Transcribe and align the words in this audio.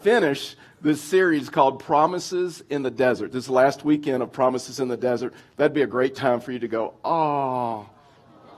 finish 0.00 0.54
this 0.80 1.02
series 1.02 1.50
called 1.50 1.80
Promises 1.80 2.62
in 2.70 2.84
the 2.84 2.90
Desert. 2.90 3.32
This 3.32 3.48
last 3.48 3.84
weekend 3.84 4.22
of 4.22 4.30
Promises 4.30 4.78
in 4.78 4.86
the 4.86 4.96
Desert. 4.96 5.34
That'd 5.56 5.74
be 5.74 5.82
a 5.82 5.88
great 5.88 6.14
time 6.14 6.38
for 6.38 6.52
you 6.52 6.60
to 6.60 6.68
go, 6.68 6.94
oh, 7.04 7.90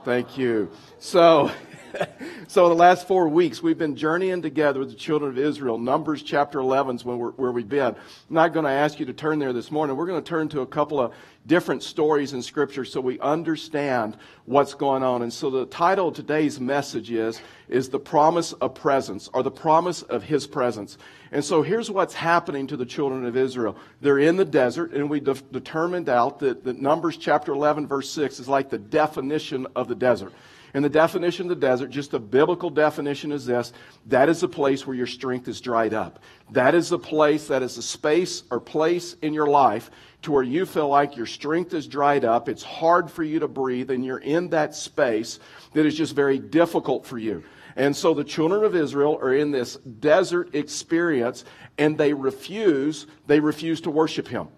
thank 0.05 0.37
you. 0.37 0.69
So, 0.99 1.49
so 2.47 2.69
the 2.69 2.75
last 2.75 3.07
four 3.07 3.27
weeks 3.27 3.59
we've 3.63 3.79
been 3.79 3.95
journeying 3.95 4.43
together 4.43 4.79
with 4.79 4.89
the 4.89 4.95
children 4.95 5.31
of 5.31 5.39
Israel. 5.39 5.79
Numbers 5.79 6.21
chapter 6.21 6.59
11 6.59 6.97
is 6.97 7.05
where, 7.05 7.17
where 7.17 7.51
we've 7.51 7.67
been. 7.67 7.95
I'm 7.95 7.95
not 8.29 8.53
going 8.53 8.65
to 8.65 8.71
ask 8.71 8.99
you 8.99 9.07
to 9.07 9.13
turn 9.13 9.39
there 9.39 9.51
this 9.51 9.71
morning. 9.71 9.95
We're 9.95 10.05
going 10.05 10.23
to 10.23 10.29
turn 10.29 10.47
to 10.49 10.61
a 10.61 10.67
couple 10.67 10.99
of 10.99 11.11
different 11.47 11.81
stories 11.83 12.33
in 12.33 12.41
Scripture 12.41 12.85
so 12.85 13.01
we 13.01 13.19
understand 13.19 14.15
what's 14.45 14.73
going 14.73 15.03
on. 15.03 15.21
And 15.21 15.33
so 15.33 15.49
the 15.49 15.65
title 15.65 16.09
of 16.09 16.15
today's 16.15 16.59
message 16.59 17.11
is, 17.11 17.41
is 17.67 17.89
the 17.89 17.99
promise 17.99 18.53
of 18.53 18.75
presence, 18.75 19.29
or 19.33 19.43
the 19.43 19.51
promise 19.51 20.01
of 20.03 20.23
His 20.23 20.45
presence. 20.45 20.97
And 21.31 21.43
so 21.43 21.61
here's 21.61 21.89
what's 21.89 22.13
happening 22.13 22.67
to 22.67 22.77
the 22.77 22.85
children 22.85 23.25
of 23.25 23.35
Israel. 23.35 23.77
They're 24.01 24.19
in 24.19 24.37
the 24.37 24.45
desert, 24.45 24.93
and 24.93 25.09
we 25.09 25.19
de- 25.19 25.33
determined 25.33 26.09
out 26.09 26.39
that, 26.39 26.63
that 26.63 26.79
Numbers 26.79 27.17
chapter 27.17 27.53
11, 27.53 27.87
verse 27.87 28.09
6 28.11 28.39
is 28.39 28.47
like 28.47 28.69
the 28.69 28.77
definition 28.77 29.67
of 29.75 29.87
the 29.87 29.95
desert. 29.95 30.33
And 30.73 30.85
the 30.85 30.89
definition 30.89 31.47
of 31.47 31.49
the 31.49 31.67
desert, 31.67 31.89
just 31.89 32.13
a 32.13 32.19
biblical 32.19 32.69
definition 32.69 33.31
is 33.31 33.45
this 33.45 33.73
that 34.07 34.29
is 34.29 34.41
a 34.43 34.47
place 34.47 34.87
where 34.87 34.95
your 34.95 35.07
strength 35.07 35.47
is 35.47 35.59
dried 35.59 35.93
up. 35.93 36.19
That 36.51 36.75
is 36.75 36.91
a 36.91 36.97
place, 36.97 37.47
that 37.47 37.61
is 37.61 37.77
a 37.77 37.81
space 37.81 38.43
or 38.49 38.59
place 38.59 39.15
in 39.21 39.33
your 39.33 39.47
life 39.47 39.91
to 40.21 40.31
where 40.31 40.43
you 40.43 40.65
feel 40.65 40.87
like 40.87 41.17
your 41.17 41.25
strength 41.25 41.73
is 41.73 41.87
dried 41.87 42.25
up. 42.25 42.47
It's 42.47 42.63
hard 42.63 43.09
for 43.09 43.23
you 43.23 43.39
to 43.39 43.47
breathe, 43.47 43.91
and 43.91 44.05
you're 44.05 44.19
in 44.19 44.49
that 44.49 44.75
space 44.75 45.39
that 45.73 45.85
is 45.85 45.95
just 45.95 46.15
very 46.15 46.39
difficult 46.39 47.05
for 47.05 47.17
you. 47.17 47.43
And 47.75 47.95
so 47.95 48.13
the 48.13 48.23
children 48.23 48.63
of 48.63 48.75
Israel 48.75 49.17
are 49.21 49.33
in 49.33 49.51
this 49.51 49.77
desert 49.77 50.53
experience, 50.53 51.45
and 51.77 51.97
they 51.97 52.13
refuse, 52.13 53.07
they 53.27 53.39
refuse 53.39 53.81
to 53.81 53.89
worship 53.89 54.27
him. 54.27 54.49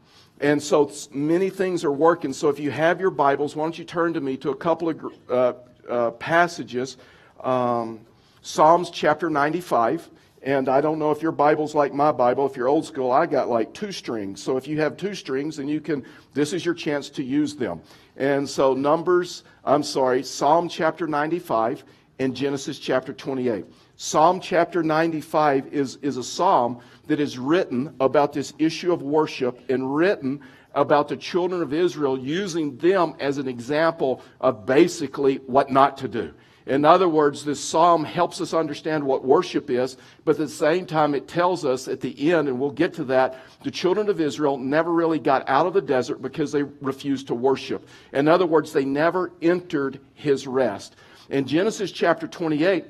And 0.42 0.62
so 0.62 0.92
many 1.12 1.50
things 1.50 1.84
are 1.86 1.92
working. 1.92 2.34
So 2.34 2.50
if 2.50 2.60
you 2.60 2.72
have 2.72 3.00
your 3.00 3.12
Bibles, 3.12 3.56
why 3.56 3.64
don't 3.64 3.78
you 3.78 3.86
turn 3.86 4.14
to 4.16 4.22
me 4.22 4.36
to 4.38 4.50
a 4.50 4.56
couple 4.56 4.90
of 4.90 5.14
uh, 5.30 5.54
uh, 5.90 6.12
passages. 6.12 6.98
Um, 7.42 8.02
Psalms 8.42 8.90
chapter 8.90 9.30
95. 9.30 10.10
And 10.44 10.68
I 10.68 10.82
don't 10.82 11.00
know 11.00 11.12
if 11.12 11.22
your 11.22 11.32
Bible's 11.32 11.74
like 11.74 11.94
my 11.94 12.12
Bible. 12.12 12.46
If 12.46 12.58
you're 12.58 12.68
old 12.68 12.86
school, 12.86 13.12
I 13.12 13.26
got 13.26 13.48
like 13.48 13.74
two 13.74 13.94
strings. 13.94 14.44
So 14.44 14.58
if 14.58 14.68
you 14.68 14.80
have 14.82 14.98
two 14.98 15.16
strings, 15.16 15.56
then 15.56 15.70
you 15.70 15.80
can, 15.80 16.06
this 16.34 16.52
is 16.52 16.66
your 16.66 16.74
chance 16.74 17.10
to 17.12 17.24
use 17.24 17.56
them. 17.56 17.82
And 18.18 18.48
so 18.48 18.74
Numbers, 18.74 19.44
I'm 19.64 19.84
sorry, 19.84 20.22
Psalm 20.22 20.68
chapter 20.68 21.08
95 21.08 21.86
and 22.20 22.36
Genesis 22.36 22.78
chapter 22.78 23.14
28. 23.14 23.66
Psalm 23.96 24.42
chapter 24.42 24.84
95 24.84 25.68
is, 25.68 25.98
is 26.02 26.18
a 26.18 26.24
psalm 26.24 26.82
that 27.08 27.22
is 27.22 27.40
written 27.40 27.96
about 28.02 28.34
this 28.34 28.54
issue 28.60 28.92
of 28.92 29.02
worship 29.02 29.62
and 29.70 29.96
written 29.96 30.42
about 30.76 31.08
the 31.08 31.18
children 31.18 31.62
of 31.62 31.72
Israel 31.74 32.20
using 32.20 32.76
them 32.78 33.16
as 33.20 33.38
an 33.38 33.48
example 33.48 34.22
of 34.42 34.66
basically 34.66 35.38
what 35.48 35.72
not 35.72 35.98
to 35.98 36.08
do. 36.08 36.34
In 36.66 36.86
other 36.86 37.10
words, 37.10 37.44
this 37.44 37.60
psalm 37.60 38.06
helps 38.06 38.40
us 38.40 38.54
understand 38.54 39.04
what 39.04 39.26
worship 39.26 39.70
is, 39.70 39.98
but 40.24 40.32
at 40.34 40.38
the 40.38 40.48
same 40.48 40.86
time, 40.86 41.14
it 41.14 41.28
tells 41.28 41.66
us 41.66 41.88
at 41.88 42.00
the 42.00 42.32
end, 42.32 42.48
and 42.48 42.60
we'll 42.60 42.72
get 42.72 42.94
to 42.96 43.04
that, 43.06 43.40
the 43.64 43.72
children 43.72 44.10
of 44.10 44.22
Israel 44.22 44.58
never 44.58 44.92
really 44.92 45.20
got 45.20 45.48
out 45.50 45.66
of 45.66 45.74
the 45.74 45.82
desert 45.82 46.22
because 46.22 46.52
they 46.52 46.64
refused 46.64 47.28
to 47.28 47.36
worship. 47.36 47.88
In 48.14 48.28
other 48.28 48.46
words, 48.46 48.72
they 48.72 48.86
never 48.86 49.32
entered 49.42 50.00
his 50.14 50.48
rest. 50.48 50.96
In 51.30 51.46
Genesis 51.46 51.92
chapter 51.92 52.28
28, 52.28 52.86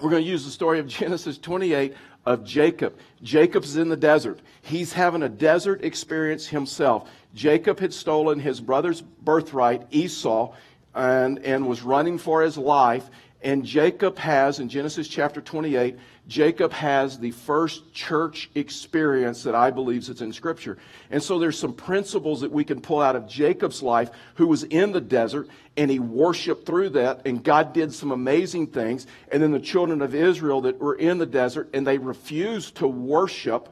we're 0.00 0.10
going 0.10 0.22
to 0.24 0.28
use 0.28 0.44
the 0.44 0.50
story 0.50 0.80
of 0.80 0.86
Genesis 0.88 1.38
28 1.38 1.94
of 2.26 2.44
Jacob. 2.44 2.98
Jacob's 3.22 3.76
in 3.76 3.88
the 3.88 3.96
desert. 3.96 4.40
He's 4.62 4.92
having 4.92 5.22
a 5.22 5.28
desert 5.28 5.84
experience 5.84 6.46
himself. 6.46 7.10
Jacob 7.34 7.80
had 7.80 7.92
stolen 7.92 8.38
his 8.38 8.60
brother's 8.60 9.00
birthright, 9.00 9.86
Esau, 9.90 10.52
and, 10.94 11.38
and 11.40 11.66
was 11.66 11.82
running 11.82 12.18
for 12.18 12.42
his 12.42 12.56
life. 12.58 13.08
And 13.40 13.64
Jacob 13.64 14.18
has, 14.18 14.58
in 14.58 14.68
Genesis 14.68 15.06
chapter 15.06 15.40
28, 15.40 15.96
Jacob 16.26 16.72
has 16.72 17.18
the 17.18 17.30
first 17.30 17.92
church 17.94 18.50
experience 18.54 19.44
that 19.44 19.54
I 19.54 19.70
believe 19.70 20.08
is 20.08 20.20
in 20.20 20.32
Scripture. 20.32 20.76
And 21.10 21.22
so 21.22 21.38
there's 21.38 21.58
some 21.58 21.72
principles 21.72 22.40
that 22.40 22.50
we 22.50 22.64
can 22.64 22.80
pull 22.80 23.00
out 23.00 23.14
of 23.14 23.28
Jacob's 23.28 23.82
life, 23.82 24.10
who 24.34 24.46
was 24.46 24.64
in 24.64 24.92
the 24.92 25.00
desert, 25.00 25.48
and 25.76 25.90
he 25.90 26.00
worshiped 26.00 26.66
through 26.66 26.90
that, 26.90 27.26
and 27.26 27.42
God 27.42 27.72
did 27.72 27.94
some 27.94 28.10
amazing 28.10 28.66
things. 28.66 29.06
And 29.30 29.42
then 29.42 29.52
the 29.52 29.60
children 29.60 30.02
of 30.02 30.14
Israel 30.14 30.62
that 30.62 30.78
were 30.80 30.96
in 30.96 31.18
the 31.18 31.26
desert, 31.26 31.70
and 31.72 31.86
they 31.86 31.96
refused 31.96 32.74
to 32.76 32.88
worship, 32.88 33.68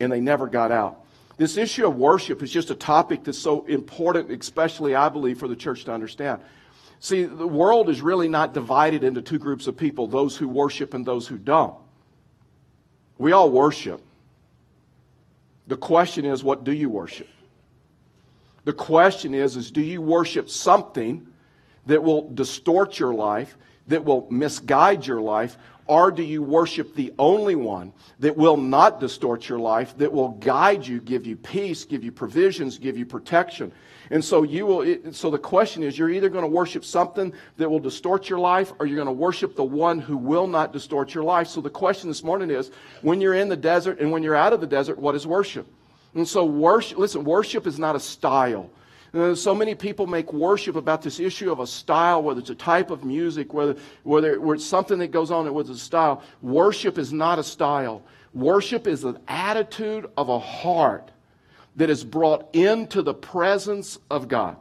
and 0.00 0.10
they 0.10 0.20
never 0.20 0.48
got 0.48 0.72
out. 0.72 1.04
This 1.40 1.56
issue 1.56 1.86
of 1.86 1.96
worship 1.96 2.42
is 2.42 2.50
just 2.50 2.68
a 2.68 2.74
topic 2.74 3.24
that's 3.24 3.38
so 3.38 3.64
important, 3.64 4.30
especially, 4.30 4.94
I 4.94 5.08
believe, 5.08 5.38
for 5.38 5.48
the 5.48 5.56
church 5.56 5.86
to 5.86 5.90
understand. 5.90 6.42
See, 6.98 7.24
the 7.24 7.48
world 7.48 7.88
is 7.88 8.02
really 8.02 8.28
not 8.28 8.52
divided 8.52 9.04
into 9.04 9.22
two 9.22 9.38
groups 9.38 9.66
of 9.66 9.74
people 9.74 10.06
those 10.06 10.36
who 10.36 10.46
worship 10.46 10.92
and 10.92 11.06
those 11.06 11.26
who 11.26 11.38
don't. 11.38 11.74
We 13.16 13.32
all 13.32 13.48
worship. 13.50 14.02
The 15.66 15.78
question 15.78 16.26
is, 16.26 16.44
what 16.44 16.62
do 16.62 16.72
you 16.72 16.90
worship? 16.90 17.28
The 18.64 18.74
question 18.74 19.32
is, 19.32 19.56
is 19.56 19.70
do 19.70 19.80
you 19.80 20.02
worship 20.02 20.50
something 20.50 21.26
that 21.86 22.02
will 22.02 22.28
distort 22.32 22.98
your 22.98 23.14
life, 23.14 23.56
that 23.86 24.04
will 24.04 24.26
misguide 24.30 25.06
your 25.06 25.22
life, 25.22 25.56
or 25.90 26.12
do 26.12 26.22
you 26.22 26.40
worship 26.40 26.94
the 26.94 27.12
only 27.18 27.56
one 27.56 27.92
that 28.20 28.36
will 28.36 28.56
not 28.56 29.00
distort 29.00 29.48
your 29.48 29.58
life, 29.58 29.98
that 29.98 30.12
will 30.12 30.28
guide 30.28 30.86
you, 30.86 31.00
give 31.00 31.26
you 31.26 31.34
peace, 31.34 31.84
give 31.84 32.04
you 32.04 32.12
provisions, 32.12 32.78
give 32.78 32.96
you 32.96 33.04
protection? 33.04 33.72
And 34.10 34.24
so 34.24 34.44
you 34.44 34.66
will 34.66 35.12
so 35.12 35.30
the 35.30 35.38
question 35.38 35.82
is 35.82 35.98
you're 35.98 36.08
either 36.10 36.28
going 36.28 36.44
to 36.44 36.48
worship 36.48 36.84
something 36.84 37.32
that 37.56 37.68
will 37.68 37.80
distort 37.80 38.28
your 38.28 38.38
life 38.38 38.72
or 38.78 38.86
you're 38.86 38.94
going 38.94 39.06
to 39.06 39.12
worship 39.12 39.56
the 39.56 39.64
one 39.64 39.98
who 39.98 40.16
will 40.16 40.46
not 40.46 40.72
distort 40.72 41.12
your 41.12 41.24
life. 41.24 41.48
So 41.48 41.60
the 41.60 41.70
question 41.70 42.08
this 42.08 42.22
morning 42.22 42.52
is 42.52 42.70
when 43.02 43.20
you're 43.20 43.34
in 43.34 43.48
the 43.48 43.56
desert 43.56 43.98
and 43.98 44.12
when 44.12 44.22
you're 44.22 44.36
out 44.36 44.52
of 44.52 44.60
the 44.60 44.68
desert, 44.68 44.96
what 44.96 45.16
is 45.16 45.26
worship? 45.26 45.66
And 46.14 46.26
so 46.26 46.44
worship 46.44 46.98
listen, 46.98 47.24
worship 47.24 47.66
is 47.66 47.80
not 47.80 47.96
a 47.96 48.00
style. 48.00 48.70
Uh, 49.12 49.34
so 49.34 49.54
many 49.54 49.74
people 49.74 50.06
make 50.06 50.32
worship 50.32 50.76
about 50.76 51.02
this 51.02 51.18
issue 51.18 51.50
of 51.50 51.58
a 51.60 51.66
style, 51.66 52.22
whether 52.22 52.40
it's 52.40 52.50
a 52.50 52.54
type 52.54 52.90
of 52.90 53.04
music, 53.04 53.52
whether, 53.52 53.76
whether, 54.04 54.52
it's 54.54 54.64
something 54.64 54.98
that 54.98 55.10
goes 55.10 55.30
on 55.30 55.52
with 55.52 55.68
a 55.70 55.76
style. 55.76 56.22
Worship 56.42 56.96
is 56.96 57.12
not 57.12 57.38
a 57.38 57.44
style. 57.44 58.02
Worship 58.32 58.86
is 58.86 59.04
an 59.04 59.18
attitude 59.26 60.08
of 60.16 60.28
a 60.28 60.38
heart 60.38 61.10
that 61.76 61.90
is 61.90 62.04
brought 62.04 62.54
into 62.54 63.02
the 63.02 63.14
presence 63.14 63.98
of 64.10 64.28
God. 64.28 64.56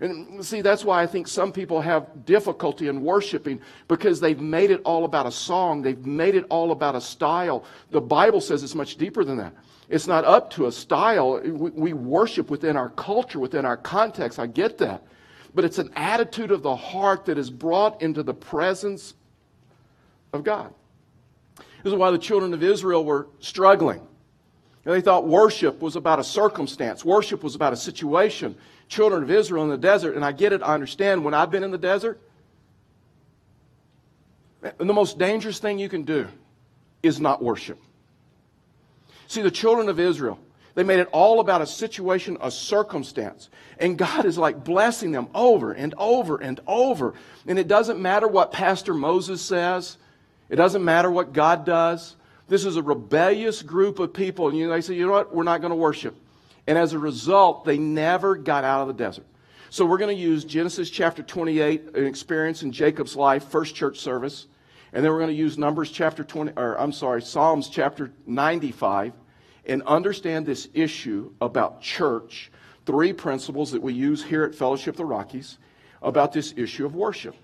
And 0.00 0.44
see, 0.44 0.60
that's 0.60 0.84
why 0.84 1.02
I 1.02 1.06
think 1.06 1.26
some 1.26 1.50
people 1.50 1.80
have 1.80 2.24
difficulty 2.24 2.86
in 2.86 3.02
worshiping 3.02 3.60
because 3.88 4.20
they've 4.20 4.40
made 4.40 4.70
it 4.70 4.80
all 4.84 5.04
about 5.04 5.26
a 5.26 5.32
song. 5.32 5.82
They've 5.82 6.06
made 6.06 6.36
it 6.36 6.44
all 6.50 6.70
about 6.70 6.94
a 6.94 7.00
style. 7.00 7.64
The 7.90 8.00
Bible 8.00 8.40
says 8.40 8.62
it's 8.62 8.76
much 8.76 8.96
deeper 8.96 9.24
than 9.24 9.38
that. 9.38 9.54
It's 9.88 10.06
not 10.06 10.24
up 10.24 10.50
to 10.50 10.66
a 10.66 10.72
style. 10.72 11.40
We, 11.40 11.92
worship 11.94 12.50
within 12.50 12.76
our 12.76 12.90
culture, 12.90 13.40
within 13.40 13.64
our 13.64 13.76
context. 13.76 14.38
I 14.38 14.46
get 14.46 14.78
that. 14.78 15.02
But 15.54 15.64
it's 15.64 15.78
an 15.78 15.90
attitude 15.96 16.52
of 16.52 16.62
the 16.62 16.76
heart 16.76 17.24
that 17.24 17.38
is 17.38 17.50
brought 17.50 18.00
into 18.02 18.22
the 18.22 18.34
presence 18.34 19.14
of 20.32 20.44
God. 20.44 20.72
This 21.56 21.92
is 21.92 21.94
why 21.94 22.10
the 22.10 22.18
children 22.18 22.52
of 22.52 22.62
Israel 22.62 23.04
were 23.04 23.28
struggling. 23.40 24.06
they 24.84 25.00
thought 25.00 25.26
worship 25.26 25.80
was 25.80 25.96
about 25.96 26.18
a 26.18 26.24
circumstance, 26.24 27.04
worship 27.04 27.42
was 27.42 27.54
about 27.54 27.72
a 27.72 27.76
situation. 27.76 28.54
Children 28.88 29.22
of 29.22 29.30
Israel 29.30 29.64
in 29.64 29.70
the 29.70 29.78
desert, 29.78 30.14
and 30.14 30.24
I 30.24 30.32
get 30.32 30.52
it, 30.52 30.62
I 30.62 30.74
understand. 30.74 31.24
When 31.24 31.34
I've 31.34 31.50
been 31.50 31.62
in 31.62 31.70
the 31.70 31.78
desert, 31.78 32.20
the 34.60 34.92
most 34.92 35.18
dangerous 35.18 35.58
thing 35.58 35.78
you 35.78 35.88
can 35.88 36.02
do 36.02 36.26
is 37.02 37.20
not 37.20 37.42
worship. 37.42 37.78
See, 39.26 39.42
the 39.42 39.50
children 39.50 39.88
of 39.88 40.00
Israel, 40.00 40.38
they 40.74 40.84
made 40.84 41.00
it 41.00 41.08
all 41.12 41.40
about 41.40 41.60
a 41.60 41.66
situation, 41.66 42.38
a 42.40 42.50
circumstance. 42.50 43.50
And 43.78 43.98
God 43.98 44.24
is 44.24 44.38
like 44.38 44.64
blessing 44.64 45.12
them 45.12 45.28
over 45.34 45.72
and 45.72 45.94
over 45.98 46.38
and 46.38 46.58
over. 46.66 47.14
And 47.46 47.58
it 47.58 47.68
doesn't 47.68 48.00
matter 48.00 48.26
what 48.26 48.52
Pastor 48.52 48.94
Moses 48.94 49.42
says, 49.42 49.98
it 50.48 50.56
doesn't 50.56 50.82
matter 50.82 51.10
what 51.10 51.34
God 51.34 51.66
does. 51.66 52.16
This 52.48 52.64
is 52.64 52.76
a 52.76 52.82
rebellious 52.82 53.60
group 53.60 53.98
of 53.98 54.14
people. 54.14 54.48
And 54.48 54.56
you 54.56 54.66
know, 54.66 54.72
they 54.72 54.80
say, 54.80 54.94
you 54.94 55.06
know 55.06 55.12
what? 55.12 55.34
We're 55.34 55.42
not 55.42 55.60
going 55.60 55.72
to 55.72 55.76
worship. 55.76 56.16
And 56.68 56.76
as 56.76 56.92
a 56.92 56.98
result, 56.98 57.64
they 57.64 57.78
never 57.78 58.36
got 58.36 58.62
out 58.62 58.82
of 58.82 58.88
the 58.88 58.92
desert. 58.92 59.24
So 59.70 59.86
we're 59.86 59.96
going 59.96 60.14
to 60.14 60.22
use 60.22 60.44
Genesis 60.44 60.90
chapter 60.90 61.22
28, 61.22 61.96
an 61.96 62.04
experience 62.04 62.62
in 62.62 62.72
Jacob's 62.72 63.16
life, 63.16 63.44
first 63.44 63.74
church 63.74 63.98
service. 63.98 64.46
And 64.92 65.02
then 65.02 65.10
we're 65.10 65.18
going 65.18 65.30
to 65.30 65.34
use 65.34 65.56
Numbers 65.56 65.90
chapter 65.90 66.22
20, 66.22 66.52
or 66.58 66.78
I'm 66.78 66.92
sorry, 66.92 67.22
Psalms 67.22 67.70
chapter 67.70 68.12
95, 68.26 69.14
and 69.64 69.82
understand 69.84 70.44
this 70.44 70.68
issue 70.74 71.32
about 71.40 71.80
church. 71.80 72.52
Three 72.84 73.14
principles 73.14 73.72
that 73.72 73.80
we 73.80 73.94
use 73.94 74.22
here 74.22 74.44
at 74.44 74.54
Fellowship 74.54 74.94
the 74.94 75.06
Rockies 75.06 75.56
about 76.02 76.34
this 76.34 76.52
issue 76.54 76.84
of 76.84 76.94
worship. 76.94 77.34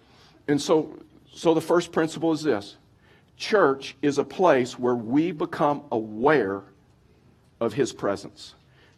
And 0.48 0.60
so, 0.60 0.98
so 1.32 1.54
the 1.54 1.62
first 1.62 1.92
principle 1.92 2.32
is 2.32 2.42
this 2.42 2.76
church 3.38 3.96
is 4.02 4.18
a 4.18 4.24
place 4.24 4.78
where 4.78 4.94
we 4.94 5.32
become 5.32 5.82
aware 5.90 6.62
of 7.58 7.72
his 7.72 7.90
presence. 7.90 8.54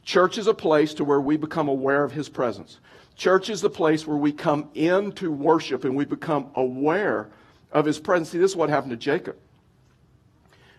Church 0.06 0.38
is 0.38 0.47
a 0.47 0.55
place 0.55 0.94
to 0.94 1.05
where 1.05 1.20
we 1.20 1.37
become 1.37 1.67
aware 1.67 2.05
of 2.05 2.12
his 2.12 2.29
presence. 2.29 2.79
Church 3.17 3.50
is 3.50 3.61
the 3.61 3.69
place 3.69 4.06
where 4.06 4.17
we 4.17 4.31
come 4.31 4.70
into 4.75 5.32
worship 5.32 5.85
and 5.85 5.97
we 5.97 6.05
become 6.05 6.49
aware 6.55 7.29
of 7.73 7.85
his 7.85 7.99
presence. 7.99 8.31
See, 8.31 8.38
this 8.38 8.53
is 8.53 8.56
what 8.56 8.70
happened 8.70 8.93
to 8.93 8.97
Jacob. 8.97 9.37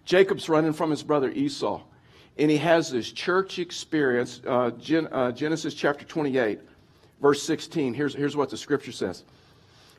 Jacob's 0.06 0.48
running 0.48 0.72
from 0.72 0.90
his 0.90 1.04
brother 1.04 1.30
Esau, 1.30 1.82
and 2.38 2.50
he 2.50 2.56
has 2.56 2.90
this 2.90 3.12
church 3.12 3.60
experience. 3.60 4.40
Uh, 4.48 4.72
Gen, 4.72 5.10
uh, 5.12 5.34
Genesis 5.34 5.74
chapter 5.74 6.06
28, 6.06 6.62
verse 7.22 7.44
16. 7.44 7.94
Here's, 7.94 8.16
here's 8.16 8.38
what 8.38 8.50
the 8.50 8.56
scripture 8.56 8.94
says. 8.94 9.26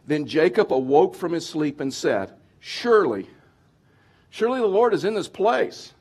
Then 0.06 0.26
Jacob 0.26 0.72
awoke 0.72 1.14
from 1.14 1.32
his 1.32 1.46
sleep 1.46 1.80
and 1.80 1.92
said, 1.92 2.32
Surely, 2.60 3.28
surely 4.30 4.60
the 4.60 4.66
Lord 4.66 4.94
is 4.94 5.04
in 5.04 5.12
this 5.12 5.28
place. 5.28 5.92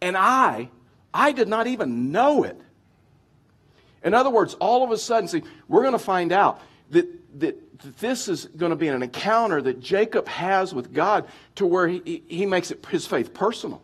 And 0.00 0.16
I, 0.16 0.70
I 1.16 1.32
did 1.32 1.48
not 1.48 1.66
even 1.66 2.12
know 2.12 2.44
it. 2.44 2.60
In 4.04 4.12
other 4.12 4.28
words, 4.28 4.54
all 4.54 4.84
of 4.84 4.90
a 4.90 4.98
sudden, 4.98 5.28
see, 5.28 5.42
we're 5.66 5.80
going 5.80 5.94
to 5.94 5.98
find 5.98 6.30
out 6.30 6.60
that, 6.90 7.40
that 7.40 7.98
this 7.98 8.28
is 8.28 8.44
going 8.44 8.70
to 8.70 8.76
be 8.76 8.88
an 8.88 9.02
encounter 9.02 9.62
that 9.62 9.80
Jacob 9.80 10.28
has 10.28 10.74
with 10.74 10.92
God 10.92 11.26
to 11.54 11.66
where 11.66 11.88
he, 11.88 12.22
he 12.28 12.44
makes 12.44 12.70
it 12.70 12.84
his 12.86 13.06
faith 13.06 13.32
personal. 13.32 13.82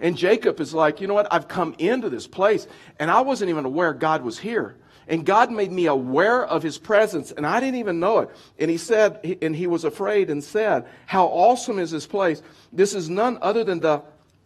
And 0.00 0.16
Jacob 0.16 0.58
is 0.58 0.72
like, 0.72 1.00
you 1.00 1.06
know 1.06 1.14
what? 1.14 1.28
I've 1.30 1.48
come 1.48 1.74
into 1.78 2.08
this 2.08 2.26
place 2.26 2.66
and 2.98 3.10
I 3.10 3.20
wasn't 3.20 3.50
even 3.50 3.66
aware 3.66 3.92
God 3.92 4.22
was 4.22 4.38
here. 4.38 4.76
And 5.06 5.26
God 5.26 5.52
made 5.52 5.70
me 5.70 5.84
aware 5.86 6.44
of 6.44 6.62
his 6.62 6.78
presence 6.78 7.30
and 7.30 7.46
I 7.46 7.60
didn't 7.60 7.76
even 7.76 8.00
know 8.00 8.20
it. 8.20 8.30
And 8.58 8.70
he 8.70 8.78
said, 8.78 9.38
and 9.42 9.54
he 9.54 9.66
was 9.66 9.84
afraid 9.84 10.30
and 10.30 10.42
said, 10.42 10.86
How 11.04 11.26
awesome 11.26 11.78
is 11.78 11.90
this 11.90 12.06
place? 12.06 12.42
This 12.72 12.94
is 12.94 13.10
none 13.10 13.38
other 13.42 13.64
than 13.64 13.80
the 13.80 14.02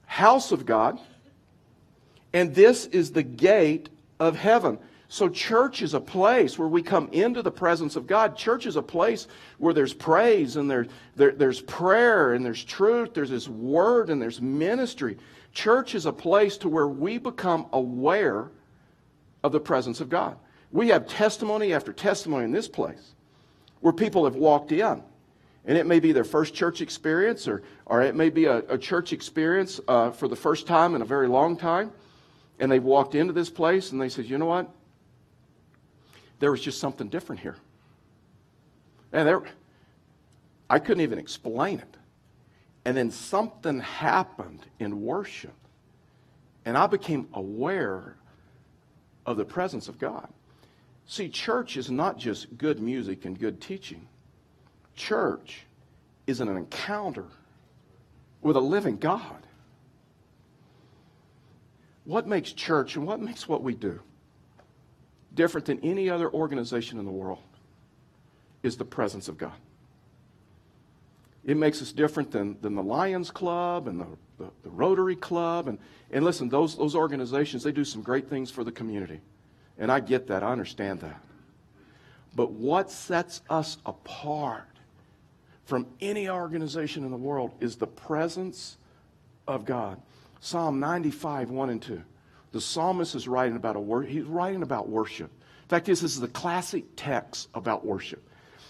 house 0.07 0.51
of 0.51 0.67
God. 0.67 0.99
And 2.33 2.55
this 2.55 2.87
is 2.87 3.13
the 3.13 3.23
gate 3.23 3.89
of 4.21 4.37
heaven. 4.37 4.79
So, 5.11 5.31
church 5.31 5.81
is 5.81 5.95
a 5.95 6.01
place 6.01 6.59
where 6.59 6.69
we 6.69 6.83
come 6.83 7.09
into 7.13 7.41
the 7.41 7.51
presence 7.51 7.97
of 7.97 8.07
God. 8.07 8.37
Church 8.37 8.67
is 8.67 8.77
a 8.77 8.83
place 8.83 9.27
where 9.57 9.73
there's 9.73 9.95
praise 9.95 10.57
and 10.57 10.71
there, 10.71 10.87
there, 11.17 11.33
there's 11.33 11.63
prayer 11.63 12.35
and 12.35 12.45
there's 12.45 12.63
truth, 12.63 13.15
there's 13.15 13.31
His 13.31 13.49
word 13.49 14.11
and 14.11 14.21
there's 14.21 14.43
ministry. 14.43 15.17
Church 15.53 15.95
is 15.95 16.05
a 16.05 16.13
place 16.13 16.59
to 16.59 16.69
where 16.69 16.87
we 16.87 17.17
become 17.17 17.67
aware 17.73 18.51
of 19.43 19.53
the 19.53 19.61
presence 19.61 20.01
of 20.03 20.11
God. 20.11 20.37
We 20.71 20.89
have 20.89 21.09
testimony 21.09 21.73
after 21.73 21.95
testimony 21.95 22.45
in 22.45 22.53
this 22.53 22.69
place 22.69 23.15
where 23.81 23.95
people 23.95 24.25
have 24.25 24.35
walked 24.35 24.73
in. 24.73 25.03
And 25.65 25.77
it 25.77 25.87
may 25.87 26.01
be 26.01 26.13
their 26.13 26.25
first 26.25 26.55
church 26.55 26.81
experience, 26.81 27.49
or, 27.49 27.63
or 27.87 28.03
it 28.03 28.15
may 28.15 28.31
be 28.31 28.47
a, 28.47 28.59
a 28.69 28.79
church 28.79 29.13
experience 29.13 29.81
uh, 29.89 30.11
for 30.11 30.29
the 30.29 30.37
first 30.37 30.67
time 30.67 30.95
in 30.95 31.03
a 31.03 31.05
very 31.05 31.29
long 31.29 31.57
time. 31.57 31.93
And 32.61 32.71
they've 32.71 32.83
walked 32.83 33.15
into 33.15 33.33
this 33.33 33.51
place 33.51 33.93
and 33.93 34.01
they 34.01 34.09
said, 34.09 34.27
you 34.27 34.39
know 34.39 34.47
what? 34.47 34.69
there 36.39 36.51
was 36.51 36.61
just 36.61 36.79
something 36.81 37.09
different 37.09 37.41
here. 37.41 37.57
And 39.13 39.27
there, 39.27 39.43
I 40.69 40.79
couldn't 40.79 41.03
even 41.03 41.19
explain 41.19 41.79
it. 41.79 41.97
And 42.85 42.97
then 42.97 43.11
something 43.11 43.81
happened 43.81 44.65
in 44.79 45.03
worship. 45.03 45.55
And 46.65 46.77
I 46.77 46.87
became 46.87 47.29
aware 47.33 48.17
of 49.27 49.37
the 49.37 49.45
presence 49.45 49.89
of 49.89 49.99
God. 49.99 50.29
See, 51.07 51.29
church 51.29 51.77
is 51.77 51.91
not 51.91 52.19
just 52.19 52.57
good 52.59 52.81
music 52.81 53.25
and 53.25 53.39
good 53.39 53.61
teaching. 53.61 54.07
Church 54.95 55.65
is 56.27 56.41
an 56.41 56.49
encounter 56.49 57.27
with 58.43 58.57
a 58.57 58.61
living 58.61 58.99
God. 58.99 59.47
What 62.09 62.27
makes 62.27 62.55
church 62.55 62.97
and 62.97 63.07
what 63.07 63.21
makes 63.21 63.47
what 63.47 63.63
we 63.63 63.75
do 63.75 64.01
different 65.35 65.67
than 65.67 65.79
any 65.81 66.09
other 66.09 66.33
organization 66.33 66.99
in 66.99 67.05
the 67.05 67.11
world 67.11 67.43
is 68.63 68.79
the 68.79 68.85
presence 68.87 69.29
of 69.29 69.37
God. 69.37 69.53
It 71.45 71.59
makes 71.59 71.83
us 71.83 71.93
different 71.93 72.31
than, 72.31 72.57
than 72.63 72.75
the 72.75 72.83
Lions 72.83 73.31
Club 73.31 73.89
and 73.89 74.01
the, 74.01 74.07
the, 74.39 74.51
the, 74.63 74.71
Rotary 74.71 75.17
Club. 75.17 75.69
And, 75.69 75.79
and 76.11 76.25
listen, 76.25 76.49
those, 76.49 76.79
those 76.79 76.95
organizations, 76.95 77.63
they 77.63 77.73
do 77.73 77.85
some 77.85 78.01
great 78.01 78.31
things 78.31 78.51
for 78.51 78.65
the 78.65 78.73
community. 78.73 79.21
And 79.77 79.93
I 79.93 80.01
get 80.01 80.29
that, 80.29 80.43
I 80.43 80.51
understand 80.51 81.01
that. 81.01 81.21
But 82.35 82.53
what 82.53 82.91
sets 82.91 83.43
us 83.51 83.77
apart 83.85 84.65
from 85.67 85.87
any 86.01 86.31
organization 86.31 87.05
in 87.05 87.11
the 87.11 87.19
world 87.19 87.53
is 87.61 87.77
the 87.77 87.87
presence 87.87 88.79
of 89.47 89.67
God. 89.67 90.01
Psalm 90.41 90.81
95, 90.81 91.51
1 91.51 91.71
and 91.71 91.83
2. 91.83 92.03
The 92.53 92.61
psalmist 92.61 93.15
is 93.15 93.29
writing 93.29 93.57
about 93.57 93.77
a 93.77 93.81
word, 93.81 94.09
he's 94.09 94.25
writing 94.25 94.63
about 94.63 94.89
worship. 94.89 95.31
In 95.63 95.69
fact, 95.69 95.87
this 95.87 96.03
is 96.03 96.19
the 96.19 96.29
classic 96.29 96.85
text 96.97 97.49
about 97.55 97.85
worship. 97.85 98.27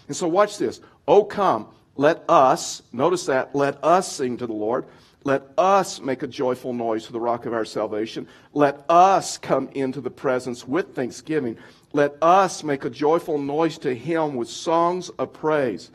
And 0.08 0.16
so 0.16 0.26
watch 0.26 0.58
this. 0.58 0.80
Oh 1.06 1.24
come, 1.24 1.68
let 1.96 2.24
us, 2.28 2.82
notice 2.92 3.26
that, 3.26 3.54
let 3.54 3.82
us 3.84 4.10
sing 4.10 4.36
to 4.38 4.46
the 4.46 4.52
Lord. 4.52 4.86
Let 5.24 5.42
us 5.58 6.00
make 6.00 6.22
a 6.22 6.26
joyful 6.26 6.72
noise 6.72 7.06
to 7.06 7.12
the 7.12 7.20
rock 7.20 7.44
of 7.44 7.52
our 7.52 7.64
salvation. 7.64 8.26
Let 8.54 8.84
us 8.88 9.36
come 9.36 9.68
into 9.74 10.00
the 10.00 10.10
presence 10.10 10.66
with 10.66 10.94
thanksgiving. 10.94 11.58
Let 11.92 12.14
us 12.22 12.64
make 12.64 12.84
a 12.84 12.90
joyful 12.90 13.36
noise 13.38 13.78
to 13.78 13.94
him 13.94 14.36
with 14.36 14.48
songs 14.48 15.08
of 15.10 15.32
praise. 15.32 15.90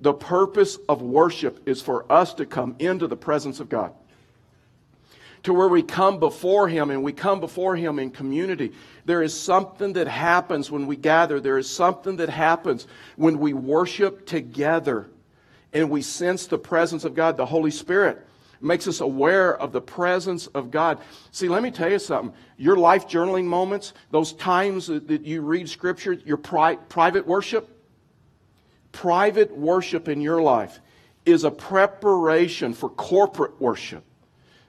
The 0.00 0.12
purpose 0.12 0.78
of 0.88 1.02
worship 1.02 1.66
is 1.66 1.82
for 1.82 2.10
us 2.12 2.34
to 2.34 2.46
come 2.46 2.76
into 2.78 3.06
the 3.06 3.16
presence 3.16 3.60
of 3.60 3.68
God 3.68 3.92
to 5.46 5.52
where 5.52 5.68
we 5.68 5.80
come 5.80 6.18
before 6.18 6.66
Him 6.66 6.90
and 6.90 7.04
we 7.04 7.12
come 7.12 7.38
before 7.38 7.76
Him 7.76 8.00
in 8.00 8.10
community. 8.10 8.72
There 9.04 9.22
is 9.22 9.38
something 9.38 9.92
that 9.92 10.08
happens 10.08 10.72
when 10.72 10.88
we 10.88 10.96
gather. 10.96 11.38
There 11.38 11.56
is 11.56 11.70
something 11.70 12.16
that 12.16 12.28
happens 12.28 12.88
when 13.14 13.38
we 13.38 13.52
worship 13.52 14.26
together 14.26 15.08
and 15.72 15.88
we 15.88 16.02
sense 16.02 16.48
the 16.48 16.58
presence 16.58 17.04
of 17.04 17.14
God, 17.14 17.36
the 17.36 17.46
Holy 17.46 17.70
Spirit. 17.70 18.26
makes 18.60 18.88
us 18.88 19.00
aware 19.00 19.56
of 19.56 19.70
the 19.70 19.80
presence 19.80 20.48
of 20.48 20.72
God. 20.72 20.98
See, 21.30 21.48
let 21.48 21.62
me 21.62 21.70
tell 21.70 21.92
you 21.92 22.00
something. 22.00 22.34
Your 22.56 22.76
life 22.76 23.06
journaling 23.06 23.44
moments, 23.44 23.92
those 24.10 24.32
times 24.32 24.88
that 24.88 25.22
you 25.22 25.42
read 25.42 25.68
Scripture, 25.68 26.14
your 26.14 26.38
pri- 26.38 26.74
private 26.74 27.24
worship, 27.24 27.68
private 28.90 29.56
worship 29.56 30.08
in 30.08 30.20
your 30.20 30.42
life 30.42 30.80
is 31.24 31.44
a 31.44 31.52
preparation 31.52 32.74
for 32.74 32.88
corporate 32.88 33.60
worship. 33.60 34.02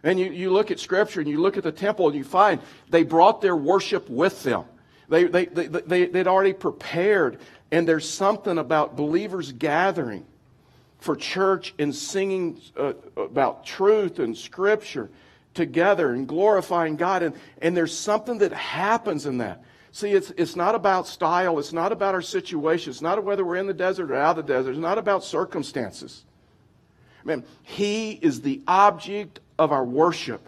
And 0.08 0.18
you, 0.18 0.32
you 0.32 0.52
look 0.52 0.72
at 0.72 0.80
Scripture 0.80 1.20
and 1.20 1.30
you 1.30 1.42
look 1.42 1.58
at 1.58 1.64
the 1.64 1.72
temple 1.74 2.08
and 2.08 2.16
you 2.16 2.24
find 2.24 2.62
they 2.90 3.04
brought 3.04 3.42
their 3.42 3.58
worship 3.58 4.10
with 4.10 4.42
them. 4.42 4.64
They, 5.10 5.26
they, 5.26 5.46
they, 5.48 5.68
they, 5.68 6.06
they'd 6.06 6.28
already 6.28 6.54
prepared. 6.54 7.40
And 7.74 7.86
there's 7.86 8.10
something 8.10 8.58
about 8.58 8.96
believers 8.96 9.52
gathering 9.52 10.26
for 11.00 11.18
church 11.18 11.74
and 11.78 11.94
singing 11.94 12.58
uh, 12.78 12.94
about 13.18 13.66
truth 13.66 14.20
and 14.20 14.38
Scripture 14.38 15.10
together 15.54 16.14
and 16.14 16.26
glorifying 16.26 16.96
God. 16.96 17.22
And, 17.22 17.36
and 17.62 17.76
there's 17.76 17.96
something 17.96 18.38
that 18.38 18.54
happens 18.54 19.26
in 19.26 19.40
that. 19.40 19.62
See, 19.92 20.12
it's, 20.12 20.32
it's 20.38 20.56
not 20.56 20.74
about 20.74 21.08
style. 21.08 21.60
It's 21.60 21.74
not 21.74 21.92
about 21.92 22.16
our 22.16 22.22
situation. 22.22 22.92
It's 22.92 23.02
not 23.02 23.22
whether 23.26 23.44
we're 23.44 23.58
in 23.58 23.68
the 23.68 23.74
desert 23.74 24.10
or 24.12 24.16
out 24.16 24.40
of 24.40 24.48
the 24.48 24.54
desert. 24.54 24.70
It's 24.70 24.80
not 24.80 24.98
about 24.98 25.26
circumstances. 25.26 26.24
Man, 27.26 27.44
He 27.64 28.12
is 28.12 28.40
the 28.40 28.62
object 28.70 29.42
of 29.58 29.72
our 29.72 29.84
worship. 29.84 30.48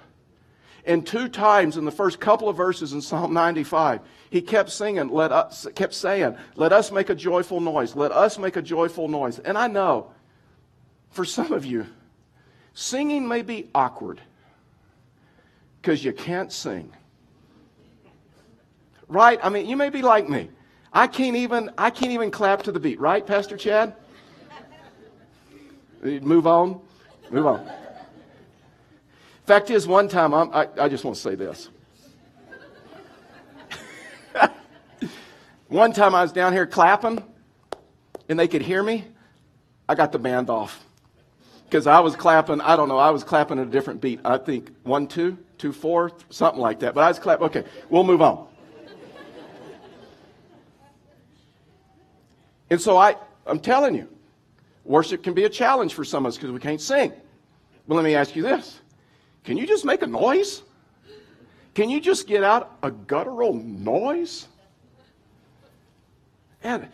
And 0.86 1.06
two 1.06 1.28
times 1.28 1.78
in 1.78 1.86
the 1.86 1.92
first 1.92 2.20
couple 2.20 2.50
of 2.50 2.58
verses 2.58 2.94
in 2.94 3.02
Psalm 3.02 3.34
95, 3.34 4.02
he 4.30 4.42
kept 4.42 4.70
singing, 4.70 5.10
let 5.10 5.32
us, 5.32 5.68
kept 5.76 5.94
saying, 5.94 6.36
let 6.56 6.72
us 6.72 6.92
make 6.92 7.10
a 7.10 7.16
joyful 7.16 7.60
noise. 7.60 7.96
Let 7.96 8.12
us 8.12 8.38
make 8.38 8.56
a 8.56 8.62
joyful 8.62 9.08
noise. 9.08 9.40
And 9.40 9.58
I 9.58 9.68
know 9.68 10.12
for 11.12 11.26
some 11.26 11.52
of 11.52 11.66
you, 11.66 11.86
singing 12.74 13.28
may 13.28 13.42
be 13.42 13.70
awkward 13.76 14.22
because 15.82 16.04
you 16.04 16.14
can't 16.14 16.52
sing. 16.52 16.92
Right? 19.08 19.40
I 19.44 19.50
mean, 19.50 19.68
you 19.68 19.76
may 19.76 19.90
be 19.90 20.02
like 20.02 20.30
me. 20.30 20.50
I 20.94 21.08
can't 21.08 21.36
even, 21.36 21.72
I 21.78 21.90
can't 21.90 22.12
even 22.12 22.32
clap 22.32 22.64
to 22.64 22.72
the 22.72 22.80
beat, 22.80 23.00
right, 23.00 23.26
Pastor 23.26 23.58
Chad? 23.58 23.96
Move 26.02 26.48
on. 26.48 26.80
Move 27.30 27.46
on. 27.46 27.70
Fact 29.50 29.72
is, 29.72 29.88
one 29.88 30.08
time, 30.08 30.32
I'm, 30.32 30.54
I, 30.54 30.68
I 30.80 30.90
just 30.90 31.04
want 31.04 31.16
to 31.16 31.22
say 31.24 31.34
this. 31.34 31.70
one 35.70 35.92
time 35.92 36.14
I 36.14 36.22
was 36.22 36.32
down 36.32 36.54
here 36.54 36.68
clapping, 36.68 37.24
and 38.30 38.40
they 38.40 38.48
could 38.48 38.62
hear 38.62 38.84
me. 38.84 39.06
I 39.88 39.96
got 39.96 40.12
the 40.12 40.20
band 40.20 40.52
off 40.52 40.86
because 41.66 41.88
I 41.88 42.00
was 42.00 42.16
clapping. 42.16 42.62
I 42.62 42.76
don't 42.76 42.90
know. 42.90 43.00
I 43.00 43.10
was 43.10 43.24
clapping 43.24 43.58
at 43.58 43.66
a 43.66 43.70
different 43.72 44.02
beat. 44.02 44.20
I 44.24 44.38
think 44.38 44.70
one, 44.84 45.08
two, 45.08 45.36
two, 45.58 45.74
four, 45.74 46.12
something 46.30 46.62
like 46.62 46.82
that. 46.82 46.94
But 46.94 47.06
I 47.06 47.08
was 47.08 47.18
clapping. 47.18 47.48
Okay, 47.48 47.64
we'll 47.90 48.04
move 48.04 48.22
on. 48.22 48.46
And 52.70 52.80
so 52.80 52.98
I, 52.98 53.16
I'm 53.48 53.60
telling 53.60 53.96
you, 53.96 54.08
worship 54.84 55.24
can 55.24 55.34
be 55.34 55.46
a 55.46 55.50
challenge 55.50 55.96
for 55.96 56.06
some 56.06 56.28
of 56.28 56.30
us 56.30 56.38
because 56.38 56.52
we 56.52 56.60
can't 56.60 56.80
sing. 56.80 57.12
Well, 57.88 57.96
let 57.96 58.06
me 58.06 58.14
ask 58.14 58.36
you 58.36 58.44
this 58.44 58.80
can 59.44 59.58
you 59.58 59.66
just 59.66 59.86
make 59.86 60.02
a 60.02 60.08
noise? 60.08 60.62
Can 61.74 61.90
you 61.90 62.02
just 62.02 62.28
get 62.28 62.44
out 62.44 62.78
a 62.84 62.92
guttural 62.92 63.54
noise? 63.54 64.48
And 66.64 66.88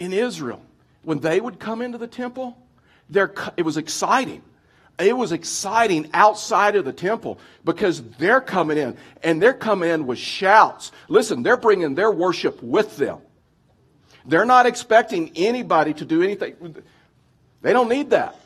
in 0.00 0.12
Israel, 0.12 0.60
when 1.02 1.20
they 1.20 1.40
would 1.40 1.58
come 1.58 1.82
into 1.82 1.98
the 1.98 2.06
temple, 2.06 2.56
it 3.56 3.64
was 3.64 3.76
exciting. 3.76 4.42
It 4.98 5.16
was 5.16 5.32
exciting 5.32 6.10
outside 6.12 6.76
of 6.76 6.84
the 6.84 6.92
temple 6.92 7.38
because 7.64 8.02
they're 8.18 8.40
coming 8.40 8.76
in 8.76 8.96
and 9.22 9.40
they're 9.40 9.54
coming 9.54 9.88
in 9.88 10.06
with 10.06 10.18
shouts. 10.18 10.92
Listen, 11.08 11.42
they're 11.42 11.56
bringing 11.56 11.94
their 11.94 12.10
worship 12.10 12.62
with 12.62 12.96
them. 12.96 13.18
They're 14.26 14.44
not 14.44 14.66
expecting 14.66 15.32
anybody 15.34 15.94
to 15.94 16.04
do 16.04 16.22
anything. 16.22 16.76
They 17.62 17.72
don't 17.72 17.88
need 17.88 18.10
that. 18.10 18.36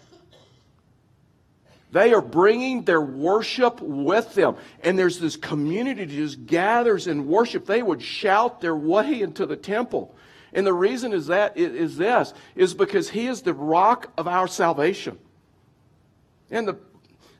They 1.93 2.13
are 2.13 2.23
bringing 2.23 2.83
their 2.83 3.01
worship 3.01 3.81
with 3.81 4.35
them. 4.35 4.57
And 4.83 4.99
there's 4.99 5.19
this 5.19 5.37
community 5.37 6.05
that 6.05 6.13
just 6.13 6.47
gathers 6.47 7.07
and 7.07 7.27
worship. 7.27 7.67
They 7.67 7.83
would 7.83 8.03
shout 8.03 8.61
their 8.61 8.77
way 8.77 9.21
into 9.21 9.47
the 9.47 9.57
temple. 9.57 10.15
And 10.53 10.67
the 10.67 10.73
reason 10.73 11.13
is 11.13 11.27
that 11.27 11.57
is 11.57 11.97
this 11.97 12.33
is 12.55 12.75
because 12.75 13.11
he 13.11 13.27
is 13.27 13.43
the 13.43 13.55
rock 13.55 14.11
of 14.17 14.27
our 14.27 14.49
salvation. 14.49 15.19
And 16.51 16.67
the 16.67 16.77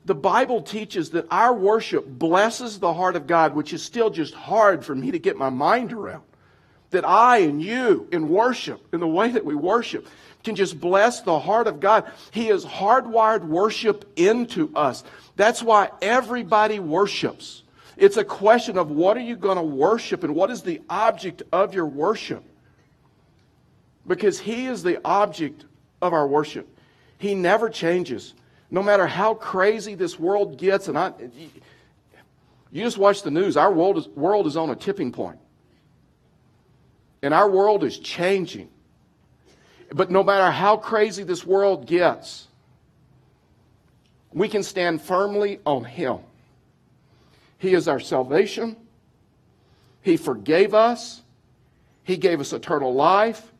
the 0.07 0.15
Bible 0.15 0.61
teaches 0.61 1.09
that 1.09 1.27
our 1.29 1.53
worship 1.53 2.07
blesses 2.07 2.79
the 2.79 2.93
heart 2.93 3.17
of 3.17 3.27
God, 3.27 3.53
which 3.53 3.73
is 3.73 3.83
still 3.83 4.09
just 4.09 4.33
hard 4.33 4.85
for 4.85 4.95
me 4.95 5.11
to 5.11 5.19
get 5.19 5.35
my 5.35 5.49
mind 5.49 5.91
around. 5.91 6.23
That 6.91 7.05
I 7.05 7.39
and 7.39 7.61
you 7.61 8.07
in 8.13 8.29
worship, 8.29 8.81
in 8.93 9.01
the 9.01 9.07
way 9.07 9.29
that 9.29 9.43
we 9.43 9.53
worship, 9.53 10.07
can 10.47 10.55
just 10.55 10.79
bless 10.79 11.21
the 11.21 11.39
heart 11.39 11.67
of 11.67 11.81
God. 11.81 12.09
He 12.31 12.45
has 12.47 12.63
hardwired 12.63 13.43
worship 13.43 14.09
into 14.15 14.73
us. 14.75 15.03
That's 15.35 15.61
why 15.61 15.89
everybody 16.01 16.79
worships. 16.79 17.63
It's 17.97 18.15
a 18.15 18.23
question 18.23 18.77
of 18.77 18.89
what 18.89 19.17
are 19.17 19.21
you 19.21 19.35
going 19.35 19.57
to 19.57 19.63
worship 19.63 20.23
and 20.23 20.33
what 20.33 20.49
is 20.49 20.61
the 20.61 20.81
object 20.89 21.43
of 21.51 21.73
your 21.73 21.85
worship? 21.85 22.43
Because 24.07 24.39
He 24.39 24.67
is 24.67 24.83
the 24.83 25.01
object 25.03 25.65
of 26.01 26.13
our 26.13 26.25
worship. 26.25 26.65
He 27.17 27.35
never 27.35 27.69
changes. 27.69 28.33
No 28.71 28.81
matter 28.81 29.05
how 29.05 29.33
crazy 29.33 29.95
this 29.95 30.17
world 30.17 30.57
gets, 30.57 30.87
and 30.87 30.97
I, 30.97 31.11
you 32.71 32.83
just 32.83 32.97
watch 32.97 33.21
the 33.21 33.31
news, 33.31 33.57
our 33.57 33.71
world 33.71 33.97
is, 33.97 34.07
world 34.09 34.47
is 34.47 34.55
on 34.55 34.69
a 34.69 34.75
tipping 34.75 35.11
point. 35.11 35.39
And 37.21 37.33
our 37.33 37.49
world 37.49 37.83
is 37.83 37.99
changing. 37.99 38.69
But 39.93 40.11
no 40.11 40.23
matter 40.23 40.51
how 40.51 40.77
crazy 40.77 41.23
this 41.23 41.45
world 41.45 41.85
gets, 41.85 42.47
we 44.33 44.49
can 44.49 44.63
stand 44.63 45.01
firmly 45.01 45.59
on 45.65 45.83
Him. 45.83 46.19
He 47.57 47.73
is 47.73 47.87
our 47.87 47.99
salvation. 47.99 48.75
He 50.01 50.17
forgave 50.17 50.73
us. 50.73 51.21
He 52.03 52.17
gave 52.17 52.39
us 52.39 52.53
eternal 52.53 52.93
life. 52.93 53.51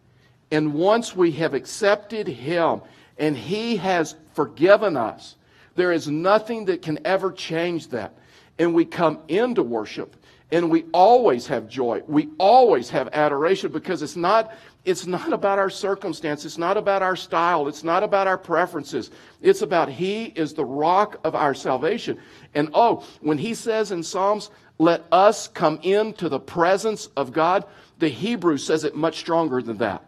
And 0.52 0.74
once 0.74 1.16
we 1.16 1.32
have 1.34 1.54
accepted 1.54 2.28
Him 2.28 2.82
and 3.18 3.36
He 3.36 3.78
has 3.78 4.16
forgiven 4.34 4.96
us, 4.98 5.36
there 5.76 5.92
is 5.92 6.08
nothing 6.08 6.66
that 6.66 6.82
can 6.82 7.00
ever 7.06 7.32
change 7.32 7.90
that. 7.90 8.14
And 8.60 8.74
we 8.74 8.86
come 8.86 9.20
into 9.28 9.64
worship 9.64 10.16
and 10.52 10.70
we 10.70 10.86
always 10.94 11.48
have 11.48 11.68
joy. 11.68 12.02
We 12.08 12.30
always 12.38 12.90
have 12.92 13.10
adoration 13.12 13.72
because 13.72 14.02
it's 14.02 14.16
not 14.16 14.54
it's 14.86 15.06
not 15.06 15.34
about 15.34 15.60
our 15.60 15.70
circumstance. 15.70 16.46
It's 16.46 16.58
not 16.58 16.78
about 16.78 17.02
our 17.02 17.18
style. 17.18 17.68
It's 17.68 17.84
not 17.84 18.04
about 18.04 18.26
our 18.26 18.38
preferences. 18.38 19.12
It's 19.42 19.62
about 19.62 19.90
He 19.90 20.26
is 20.26 20.54
the 20.54 20.64
rock 20.64 21.20
of 21.26 21.36
our 21.36 21.54
salvation. 21.54 22.18
And 22.56 22.70
oh, 22.74 23.06
when 23.20 23.38
He 23.38 23.54
says 23.54 23.92
in 23.92 24.02
Psalms, 24.02 24.50
let 24.78 25.04
us 25.12 25.50
come 25.50 25.80
into 25.84 26.30
the 26.30 26.40
presence 26.40 27.08
of 27.18 27.34
God, 27.34 27.66
the 28.00 28.08
Hebrew 28.08 28.58
says 28.58 28.86
it 28.86 28.96
much 28.96 29.18
stronger 29.18 29.62
than 29.62 29.78
that. 29.80 30.06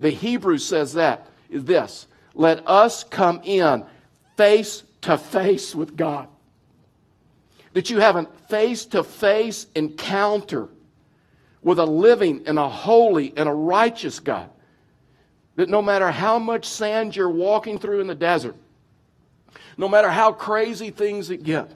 The 0.00 0.10
Hebrew 0.10 0.58
says 0.58 0.94
that 0.94 1.28
is 1.48 1.64
this 1.64 2.08
let 2.34 2.66
us 2.66 3.04
come 3.04 3.40
in 3.44 3.84
face 4.36 4.82
to 5.02 5.18
face 5.18 5.72
with 5.72 5.96
God. 5.96 6.28
That 7.72 7.90
you 7.90 8.00
have 8.00 8.16
a 8.16 8.24
face 8.48 8.84
to 8.86 9.04
face 9.04 9.66
encounter 9.74 10.68
with 11.62 11.78
a 11.78 11.84
living 11.84 12.42
and 12.46 12.58
a 12.58 12.68
holy 12.68 13.32
and 13.36 13.48
a 13.48 13.52
righteous 13.52 14.18
God. 14.18 14.50
That 15.56 15.68
no 15.68 15.82
matter 15.82 16.10
how 16.10 16.38
much 16.38 16.64
sand 16.66 17.14
you're 17.14 17.30
walking 17.30 17.78
through 17.78 18.00
in 18.00 18.06
the 18.06 18.14
desert, 18.14 18.56
no 19.76 19.88
matter 19.88 20.10
how 20.10 20.32
crazy 20.32 20.90
things 20.90 21.28
get, 21.28 21.70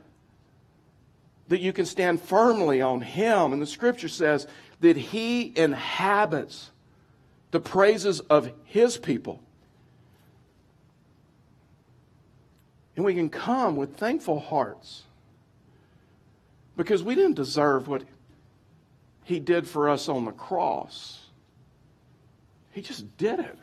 that 1.49 1.61
you 1.61 1.73
can 1.73 1.87
stand 1.87 2.21
firmly 2.21 2.81
on 2.81 3.01
Him. 3.01 3.53
And 3.53 3.61
the 3.61 3.67
scripture 3.67 4.09
says 4.09 4.47
that 4.81 4.97
He 4.97 5.53
inhabits 5.57 6.71
the 7.51 7.61
praises 7.61 8.21
of 8.21 8.51
His 8.65 8.97
people. 8.97 9.41
And 12.97 13.05
we 13.05 13.15
can 13.15 13.29
come 13.29 13.77
with 13.77 13.97
thankful 13.97 14.41
hearts 14.41 15.03
because 16.77 17.03
we 17.03 17.15
didn't 17.15 17.35
deserve 17.35 17.89
what 17.89 18.05
he 19.25 19.41
did 19.41 19.67
for 19.67 19.89
us 19.89 20.09
on 20.09 20.25
the 20.25 20.33
cross. 20.33 21.27
He 22.73 22.83
just 22.83 23.17
did 23.17 23.41
it. 23.41 23.59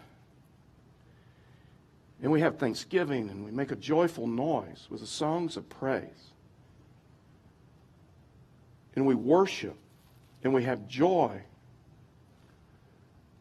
And 2.21 2.31
we 2.31 2.41
have 2.41 2.57
thanksgiving 2.57 3.29
and 3.29 3.43
we 3.43 3.51
make 3.51 3.71
a 3.71 3.75
joyful 3.75 4.27
noise 4.27 4.87
with 4.89 5.01
the 5.01 5.07
songs 5.07 5.57
of 5.57 5.67
praise. 5.69 6.31
And 8.95 9.05
we 9.05 9.15
worship 9.15 9.75
and 10.43 10.53
we 10.53 10.63
have 10.63 10.87
joy 10.87 11.41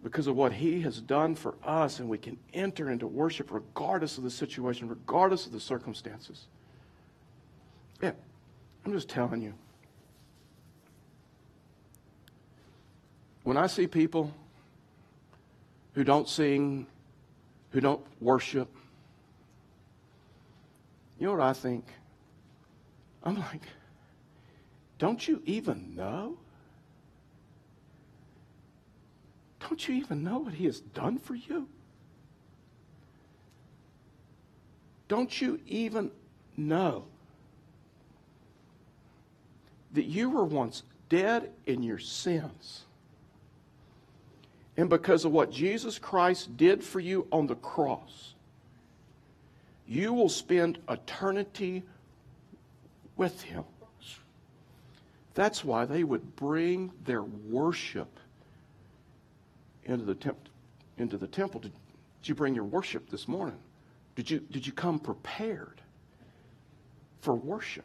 because 0.03 0.27
of 0.27 0.37
what 0.37 0.53
he 0.53 0.81
has 0.81 1.01
done 1.01 1.35
for 1.35 1.55
us, 1.63 1.99
and 2.01 2.09
we 2.09 2.17
can 2.17 2.39
enter 2.55 2.91
into 2.91 3.07
worship 3.07 3.51
regardless 3.51 4.17
of 4.17 4.25
the 4.25 4.31
situation, 4.31 4.89
regardless 4.89 5.45
of 5.45 5.53
the 5.53 5.61
circumstances. 5.61 6.47
I'm 8.85 8.93
just 8.93 9.09
telling 9.09 9.43
you. 9.43 9.55
When 13.43 13.57
I 13.57 13.67
see 13.67 13.87
people 13.87 14.33
who 15.95 16.05
don't 16.05 16.29
sing, 16.29 16.87
who 17.71 17.81
don't 17.81 18.05
worship, 18.21 18.69
you 21.19 21.27
know 21.27 21.33
what 21.33 21.43
I 21.43 21.53
think? 21.53 21.85
I'm 23.23 23.39
like, 23.39 23.63
don't 24.99 25.27
you 25.27 25.43
even 25.45 25.95
know? 25.95 26.39
Don't 29.61 29.87
you 29.89 29.95
even 29.97 30.25
know 30.25 30.39
what 30.39 30.55
he 30.55 30.65
has 30.65 30.81
done 30.81 31.19
for 31.19 31.35
you? 31.35 31.69
Don't 35.09 35.41
you 35.41 35.61
even 35.67 36.11
know 36.57 37.05
that 39.93 40.05
you 40.05 40.31
were 40.31 40.45
once 40.45 40.83
dead 41.09 41.51
in 41.67 41.83
your 41.83 41.99
sins? 41.99 42.85
And 44.77 44.89
because 44.89 45.25
of 45.25 45.33
what 45.33 45.51
Jesus 45.51 45.99
Christ 45.99 46.57
did 46.57 46.83
for 46.83 47.01
you 47.01 47.27
on 47.31 47.47
the 47.47 47.57
cross, 47.57 48.35
you 49.87 50.13
will 50.13 50.29
spend 50.29 50.79
eternity 50.89 51.83
with 53.17 53.43
him. 53.43 53.65
That's 55.35 55.65
why 55.65 55.85
they 55.85 56.05
would 56.05 56.37
bring 56.37 56.93
their 57.05 57.23
worship 57.23 58.09
into 59.85 60.05
the, 60.05 60.15
temp- 60.15 60.49
into 60.99 61.17
the 61.17 61.27
temple. 61.27 61.61
Did, 61.61 61.73
did 62.23 62.29
you 62.29 62.35
bring 62.35 62.55
your 62.55 62.65
worship 62.65 63.11
this 63.11 63.27
morning? 63.29 63.59
Did 64.17 64.31
you, 64.31 64.41
did 64.51 64.67
you 64.67 64.73
come 64.73 64.99
prepared 64.99 65.81
for 67.21 67.35
worship? 67.35 67.85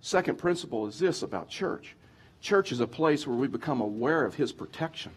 Second 0.00 0.38
principle 0.38 0.86
is 0.86 0.98
this 0.98 1.22
about 1.22 1.48
church 1.48 1.94
church 2.40 2.72
is 2.72 2.80
a 2.80 2.86
place 2.86 3.26
where 3.26 3.36
we 3.36 3.48
become 3.48 3.80
aware 3.80 4.24
of 4.24 4.34
his 4.34 4.52
protection. 4.52 5.12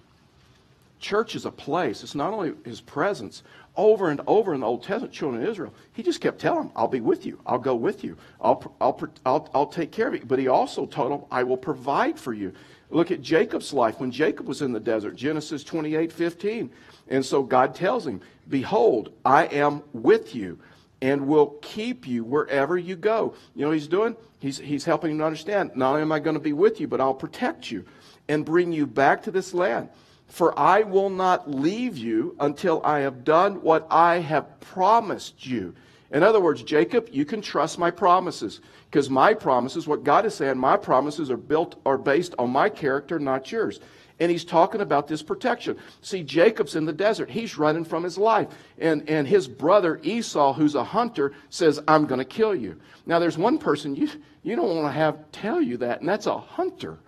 Church 0.99 1.35
is 1.35 1.45
a 1.45 1.51
place. 1.51 2.03
It's 2.03 2.15
not 2.15 2.33
only 2.33 2.53
his 2.63 2.79
presence. 2.79 3.43
Over 3.75 4.09
and 4.09 4.21
over 4.27 4.53
in 4.53 4.59
the 4.59 4.67
Old 4.67 4.83
Testament, 4.83 5.13
children 5.13 5.41
of 5.41 5.49
Israel, 5.49 5.73
he 5.93 6.03
just 6.03 6.21
kept 6.21 6.39
telling 6.39 6.63
them, 6.63 6.71
I'll 6.75 6.87
be 6.87 6.99
with 6.99 7.25
you. 7.25 7.39
I'll 7.45 7.57
go 7.57 7.73
with 7.73 8.03
you. 8.03 8.17
I'll, 8.39 8.75
I'll, 8.79 9.09
I'll, 9.25 9.49
I'll 9.53 9.67
take 9.67 9.91
care 9.91 10.09
of 10.09 10.13
you. 10.13 10.21
But 10.25 10.39
he 10.39 10.47
also 10.47 10.85
told 10.85 11.11
them, 11.11 11.27
I 11.31 11.43
will 11.43 11.57
provide 11.57 12.19
for 12.19 12.33
you. 12.33 12.53
Look 12.89 13.09
at 13.09 13.21
Jacob's 13.21 13.71
life 13.73 13.99
when 13.99 14.11
Jacob 14.11 14.47
was 14.47 14.61
in 14.61 14.73
the 14.73 14.79
desert, 14.79 15.15
Genesis 15.15 15.63
28 15.63 16.11
15. 16.11 16.69
And 17.07 17.25
so 17.25 17.41
God 17.41 17.73
tells 17.73 18.05
him, 18.05 18.21
Behold, 18.49 19.13
I 19.23 19.45
am 19.45 19.81
with 19.93 20.35
you 20.35 20.59
and 21.01 21.27
will 21.27 21.57
keep 21.61 22.05
you 22.05 22.23
wherever 22.23 22.77
you 22.77 22.95
go. 22.95 23.33
You 23.55 23.65
know 23.65 23.71
he's 23.71 23.87
doing? 23.87 24.15
He's, 24.41 24.57
he's 24.57 24.85
helping 24.85 25.11
him 25.11 25.19
to 25.19 25.25
understand 25.25 25.71
not 25.75 25.91
only 25.91 26.01
am 26.01 26.11
I 26.11 26.19
going 26.19 26.33
to 26.33 26.39
be 26.39 26.51
with 26.51 26.81
you, 26.81 26.87
but 26.87 26.99
I'll 26.99 27.13
protect 27.13 27.69
you 27.69 27.85
and 28.27 28.43
bring 28.43 28.73
you 28.73 28.87
back 28.87 29.21
to 29.23 29.31
this 29.31 29.53
land. 29.53 29.89
For 30.27 30.57
I 30.57 30.81
will 30.81 31.11
not 31.11 31.49
leave 31.49 31.95
you 31.95 32.35
until 32.39 32.81
I 32.83 32.99
have 32.99 33.23
done 33.23 33.61
what 33.61 33.85
I 33.91 34.15
have 34.17 34.59
promised 34.59 35.45
you. 35.45 35.75
In 36.09 36.23
other 36.23 36.39
words, 36.39 36.63
Jacob, 36.63 37.07
you 37.11 37.23
can 37.23 37.41
trust 37.41 37.77
my 37.77 37.91
promises 37.91 38.61
because 38.91 39.09
my 39.09 39.33
promises, 39.33 39.87
what 39.87 40.03
God 40.03 40.25
is 40.25 40.35
saying, 40.35 40.57
my 40.57 40.75
promises 40.75 41.31
are 41.31 41.37
built 41.37 41.79
are 41.85 41.97
based 41.97 42.35
on 42.37 42.49
my 42.49 42.67
character, 42.67 43.19
not 43.19 43.49
yours. 43.49 43.79
And 44.19 44.29
he's 44.29 44.43
talking 44.43 44.81
about 44.81 45.07
this 45.07 45.23
protection. 45.23 45.77
See, 46.01 46.23
Jacob's 46.23 46.75
in 46.75 46.83
the 46.83 46.91
desert. 46.91 47.29
He's 47.29 47.57
running 47.57 47.85
from 47.85 48.03
his 48.03 48.17
life. 48.17 48.49
And, 48.77 49.09
and 49.09 49.25
his 49.25 49.47
brother 49.47 50.01
Esau, 50.03 50.51
who's 50.51 50.75
a 50.75 50.83
hunter, 50.83 51.31
says, 51.49 51.79
I'm 51.87 52.05
going 52.05 52.19
to 52.19 52.25
kill 52.25 52.53
you. 52.53 52.81
Now, 53.05 53.17
there's 53.17 53.37
one 53.37 53.57
person 53.57 53.95
you, 53.95 54.09
you 54.43 54.57
don't 54.57 54.75
want 54.75 54.87
to 54.87 54.91
have 54.91 55.31
tell 55.31 55.61
you 55.61 55.77
that, 55.77 56.01
and 56.01 56.09
that's 56.09 56.25
a 56.25 56.37
hunter. 56.37 56.99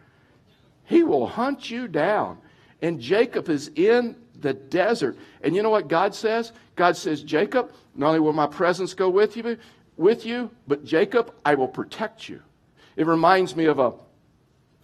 He 0.86 1.04
will 1.04 1.28
hunt 1.28 1.70
you 1.70 1.90
down. 1.90 2.38
And 2.82 2.98
Jacob 3.02 3.50
is 3.50 3.72
in 3.76 4.16
the 4.40 4.54
desert. 4.54 5.18
And 5.42 5.54
you 5.54 5.62
know 5.64 5.70
what 5.70 5.90
God 5.90 6.16
says? 6.16 6.54
God 6.78 6.96
says, 6.96 7.24
Jacob, 7.24 7.74
not 7.94 8.08
only 8.08 8.22
will 8.22 8.32
my 8.32 8.48
presence 8.48 8.94
go 8.94 9.10
with 9.10 9.36
you, 9.36 9.58
with 9.98 10.26
you, 10.26 10.50
but 10.68 10.86
Jacob, 10.86 11.34
I 11.46 11.56
will 11.56 11.68
protect 11.68 12.28
you. 12.30 12.42
It 12.96 13.08
reminds 13.08 13.56
me 13.56 13.66
of 13.66 13.80
a 13.80 13.94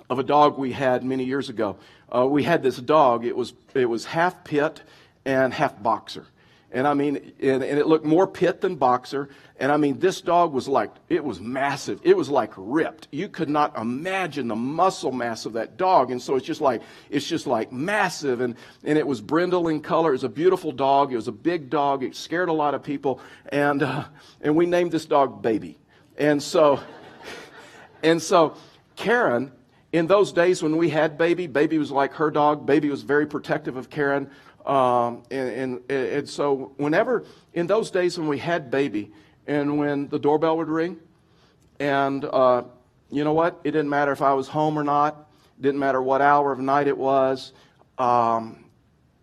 of 0.09 0.17
a 0.17 0.23
dog 0.23 0.57
we 0.57 0.71
had 0.71 1.03
many 1.03 1.23
years 1.23 1.49
ago. 1.49 1.77
Uh, 2.13 2.25
we 2.25 2.43
had 2.43 2.63
this 2.63 2.77
dog. 2.77 3.25
It 3.25 3.35
was 3.35 3.53
it 3.73 3.85
was 3.85 4.05
half 4.05 4.43
pit 4.43 4.81
and 5.25 5.53
half 5.53 5.81
boxer. 5.81 6.25
And 6.71 6.87
I 6.87 6.93
mean, 6.93 7.33
and, 7.41 7.63
and, 7.63 7.79
it 7.79 7.87
looked 7.87 8.05
more 8.05 8.27
pit 8.27 8.61
than 8.61 8.75
boxer. 8.75 9.29
And 9.59 9.71
I 9.71 9.77
mean, 9.77 9.97
this 9.97 10.21
dog 10.21 10.53
was 10.53 10.67
like, 10.67 10.91
it 11.09 11.23
was 11.23 11.39
massive. 11.39 11.99
It 12.03 12.15
was 12.15 12.29
like 12.29 12.53
ripped. 12.55 13.07
You 13.11 13.27
could 13.27 13.49
not 13.49 13.75
imagine 13.75 14.47
the 14.47 14.55
muscle 14.55 15.11
mass 15.11 15.47
of 15.47 15.53
that 15.53 15.77
dog. 15.77 16.11
And 16.11 16.21
so 16.21 16.35
it's 16.35 16.45
just 16.45 16.61
like, 16.61 16.83
it's 17.09 17.27
just 17.27 17.47
like 17.47 17.71
massive. 17.71 18.41
And, 18.41 18.55
and 18.83 18.99
it 18.99 19.07
was 19.07 19.19
brindle 19.19 19.67
in 19.67 19.81
color. 19.81 20.09
It 20.09 20.13
was 20.13 20.23
a 20.23 20.29
beautiful 20.29 20.71
dog. 20.71 21.11
It 21.11 21.15
was 21.15 21.27
a 21.27 21.33
big 21.33 21.71
dog. 21.71 22.03
It 22.03 22.15
scared 22.15 22.49
a 22.49 22.53
lot 22.53 22.75
of 22.75 22.83
people. 22.83 23.19
And, 23.51 23.81
uh, 23.81 24.03
and 24.39 24.55
we 24.55 24.67
named 24.67 24.91
this 24.91 25.07
dog 25.07 25.41
Baby. 25.41 25.79
And 26.17 26.41
so, 26.41 26.79
and 28.03 28.21
so 28.21 28.55
Karen, 28.95 29.51
in 29.91 30.05
those 30.05 30.31
days 30.31 30.61
when 30.61 30.77
we 30.77 30.89
had 30.89 31.17
Baby, 31.17 31.47
Baby 31.47 31.79
was 31.79 31.89
like 31.89 32.13
her 32.13 32.29
dog. 32.29 32.67
Baby 32.67 32.89
was 32.89 33.01
very 33.01 33.25
protective 33.25 33.75
of 33.75 33.89
Karen. 33.89 34.29
Um, 34.65 35.23
and, 35.31 35.81
and, 35.89 35.91
and 35.91 36.29
so, 36.29 36.73
whenever, 36.77 37.25
in 37.53 37.67
those 37.67 37.91
days 37.91 38.17
when 38.17 38.27
we 38.27 38.37
had 38.37 38.69
baby, 38.69 39.11
and 39.47 39.77
when 39.77 40.07
the 40.09 40.19
doorbell 40.19 40.57
would 40.57 40.67
ring, 40.67 40.97
and 41.79 42.25
uh, 42.25 42.63
you 43.09 43.23
know 43.23 43.33
what? 43.33 43.59
It 43.63 43.71
didn't 43.71 43.89
matter 43.89 44.11
if 44.11 44.21
I 44.21 44.33
was 44.33 44.47
home 44.47 44.77
or 44.77 44.83
not, 44.83 45.27
it 45.57 45.63
didn't 45.63 45.79
matter 45.79 46.01
what 46.01 46.21
hour 46.21 46.51
of 46.51 46.59
night 46.59 46.87
it 46.87 46.97
was. 46.97 47.53
Um, 47.97 48.65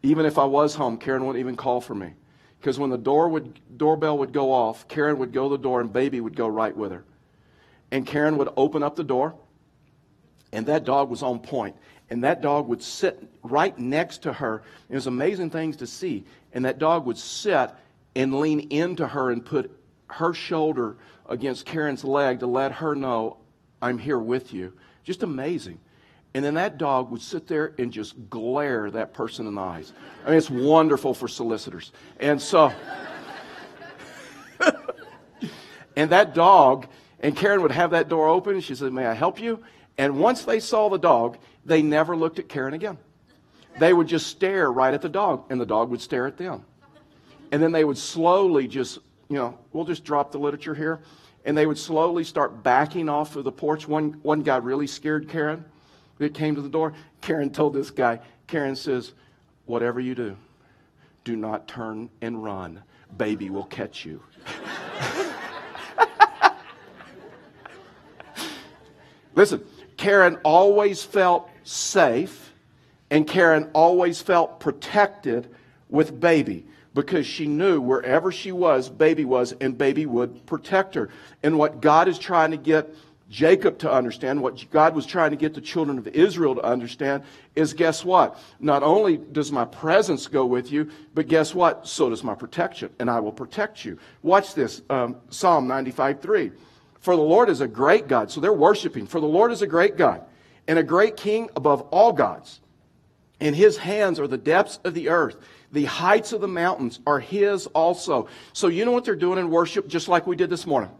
even 0.03 0.27
if 0.27 0.39
I 0.39 0.45
was 0.45 0.75
home, 0.75 0.99
Karen 0.99 1.25
wouldn't 1.25 1.41
even 1.41 1.57
call 1.57 1.81
for 1.81 1.95
me. 1.95 2.15
Because 2.61 2.79
when 2.79 2.91
the 2.91 2.99
door 2.99 3.29
would, 3.29 3.61
doorbell 3.77 4.19
would 4.19 4.33
go 4.33 4.53
off, 4.53 4.89
Karen 4.89 5.19
would 5.19 5.33
go 5.33 5.49
to 5.49 5.57
the 5.57 5.63
door 5.63 5.81
and 5.81 5.93
baby 5.93 6.21
would 6.21 6.37
go 6.37 6.49
right 6.49 6.77
with 6.77 6.93
her. 6.93 7.05
And 7.91 8.07
Karen 8.07 8.37
would 8.39 8.49
open 8.57 8.83
up 8.83 8.97
the 8.97 9.05
door, 9.05 9.35
and 10.53 10.67
that 10.67 10.85
dog 10.85 11.09
was 11.11 11.23
on 11.23 11.39
point 11.39 11.77
and 12.11 12.23
that 12.25 12.41
dog 12.41 12.69
would 12.69 12.83
sit 12.83 13.23
right 13.43 13.77
next 13.79 14.23
to 14.23 14.33
her. 14.33 14.63
It 14.89 14.95
was 14.95 15.07
amazing 15.07 15.51
things 15.51 15.77
to 15.79 15.87
see. 15.87 16.25
And 16.53 16.65
that 16.65 16.79
dog 16.79 17.05
would 17.07 17.19
sit 17.19 17.71
and 18.15 18.41
lean 18.41 18.61
into 18.71 19.07
her 19.07 19.31
and 19.31 19.45
put 19.45 19.71
her 20.09 20.33
shoulder 20.33 20.97
against 21.29 21.67
Karen's 21.67 22.05
leg 22.05 22.41
to 22.41 22.47
let 22.47 22.73
her 22.73 22.95
know, 22.95 23.39
I'm 23.83 23.99
here 23.99 24.19
with 24.19 24.53
you. 24.53 24.73
Just 25.05 25.23
amazing. 25.23 25.81
And 26.35 26.45
then 26.45 26.55
that 26.55 26.79
dog 26.79 27.11
would 27.11 27.23
sit 27.23 27.47
there 27.47 27.75
and 27.79 27.93
just 27.93 28.29
glare 28.31 28.91
that 28.91 29.15
person 29.15 29.47
in 29.47 29.55
the 29.55 29.61
eyes. 29.61 29.93
I 30.25 30.29
mean, 30.29 30.39
it's 30.39 30.51
wonderful 30.51 31.15
for 31.15 31.29
solicitors. 31.29 31.93
And 32.21 32.41
so, 32.41 32.73
and 35.97 36.11
that 36.11 36.35
dog, 36.35 36.87
and 37.21 37.35
Karen 37.35 37.63
would 37.63 37.73
have 37.73 37.91
that 37.93 38.09
door 38.09 38.29
open. 38.29 38.61
She 38.61 38.75
said, 38.75 38.93
May 38.93 39.07
I 39.07 39.15
help 39.15 39.41
you? 39.41 39.65
And 39.99 40.19
once 40.19 40.45
they 40.45 40.61
saw 40.61 40.91
the 40.91 40.99
dog, 40.99 41.39
they 41.67 41.83
never 41.83 42.17
looked 42.17 42.39
at 42.39 42.49
Karen 42.49 42.75
again. 42.75 42.99
They 43.79 43.93
would 43.93 44.07
just 44.07 44.29
stare 44.29 44.73
right 44.73 44.95
at 44.95 45.03
the 45.03 45.09
dog, 45.09 45.45
and 45.51 45.61
the 45.61 45.67
dog 45.67 45.91
would 45.91 46.01
stare 46.01 46.27
at 46.27 46.39
them. 46.39 46.65
And 47.53 47.63
then 47.63 47.73
they 47.73 47.85
would 47.85 47.99
slowly 47.99 48.67
just, 48.67 48.99
you 49.29 49.37
know, 49.37 49.59
we'll 49.73 49.85
just 49.85 50.05
drop 50.05 50.33
the 50.33 50.39
literature 50.39 50.75
here. 50.75 51.01
And 51.45 51.57
they 51.57 51.67
would 51.67 51.79
slowly 51.79 52.25
start 52.25 52.63
backing 52.63 53.09
off 53.09 53.37
of 53.37 53.45
the 53.45 53.53
porch. 53.53 53.87
One, 53.87 54.19
one 54.23 54.43
guy 54.43 54.57
really 54.57 54.87
scared 54.87 55.29
Karen. 55.29 55.65
It 56.19 56.35
came 56.35 56.55
to 56.55 56.63
the 56.63 56.69
door. 56.69 56.95
Karen 57.21 57.51
told 57.51 57.75
this 57.75 57.91
guy, 57.91 58.21
Karen 58.47 58.75
says, 58.75 59.13
Whatever 59.67 60.01
you 60.01 60.15
do, 60.15 60.37
do 61.25 61.37
not 61.37 61.69
turn 61.69 62.09
and 62.21 62.43
run. 62.43 62.83
Baby 63.17 63.51
will 63.51 63.65
catch 63.65 64.05
you. 64.05 64.23
Listen, 69.35 69.63
Karen 69.97 70.39
always 70.45 71.03
felt 71.03 71.51
safe 71.67 72.53
and 73.11 73.27
Karen 73.27 73.71
always 73.73 74.21
felt 74.21 74.61
protected 74.61 75.49
with 75.89 76.19
baby 76.19 76.67
because 76.95 77.27
she 77.27 77.47
knew 77.47 77.81
wherever 77.81 78.33
she 78.33 78.53
was, 78.53 78.89
baby 78.89 79.25
was, 79.25 79.53
and 79.61 79.77
baby 79.77 80.07
would 80.07 80.47
protect 80.47 80.95
her. 80.95 81.11
And 81.43 81.59
what 81.59 81.81
God 81.81 82.09
is 82.09 82.19
trying 82.19 82.53
to 82.53 82.57
get 82.57 82.95
Jacob 83.29 83.79
to 83.79 83.93
understand, 83.93 84.41
what 84.41 84.65
God 84.71 84.95
was 84.95 85.05
trying 85.05 85.31
to 85.31 85.37
get 85.37 85.53
the 85.53 85.61
children 85.61 85.99
of 85.99 86.07
Israel 86.09 86.55
to 86.55 86.65
understand, 86.65 87.23
is 87.55 87.75
guess 87.75 88.05
what? 88.05 88.39
Not 88.61 88.83
only 88.83 89.19
does 89.19 89.53
my 89.53 89.67
presence 89.67 90.27
go 90.27 90.47
with 90.47 90.73
you, 90.73 90.91
but 91.15 91.29
guess 91.29 91.55
what? 91.55 91.87
So 91.87 92.09
does 92.09 92.25
my 92.25 92.35
protection, 92.35 92.91
and 92.99 93.11
I 93.11 93.21
will 93.21 93.33
protect 93.33 93.85
you. 93.85 93.99
Watch 94.23 94.55
this 94.55 94.81
um, 94.89 95.17
Psalm 95.29 95.69
95 95.69 96.21
3. 96.21 96.53
For 97.01 97.15
the 97.15 97.23
Lord 97.23 97.51
is 97.51 97.61
a 97.61 97.69
great 97.69 98.09
God. 98.09 98.31
So 98.31 98.41
they're 98.41 98.53
worshiping. 98.53 99.07
For 99.07 99.21
the 99.21 99.27
Lord 99.27 99.53
is 99.53 99.63
a 99.63 99.67
great 99.67 99.97
God 99.97 100.25
and 100.69 100.79
a 100.79 100.83
great 100.83 101.17
king 101.17 101.49
above 101.57 101.83
all 101.91 102.13
gods. 102.13 102.61
In 103.39 103.55
his 103.55 103.77
hands 103.77 104.19
are 104.19 104.27
the 104.27 104.39
depths 104.39 104.79
of 104.85 104.95
the 104.95 105.09
earth. 105.11 105.37
The 105.73 105.85
heights 105.85 106.33
of 106.33 106.41
the 106.41 106.49
mountains 106.49 107.01
are 107.07 107.21
his 107.21 107.67
also. 107.69 108.29
So 108.53 108.69
you 108.69 108.85
know 108.85 108.93
what 108.93 109.05
they're 109.05 109.15
doing 109.15 109.39
in 109.39 109.51
worship, 109.51 109.89
just 109.89 110.09
like 110.09 110.27
we 110.27 110.37
did 110.37 110.49
this 110.49 110.67
morning? 110.67 110.91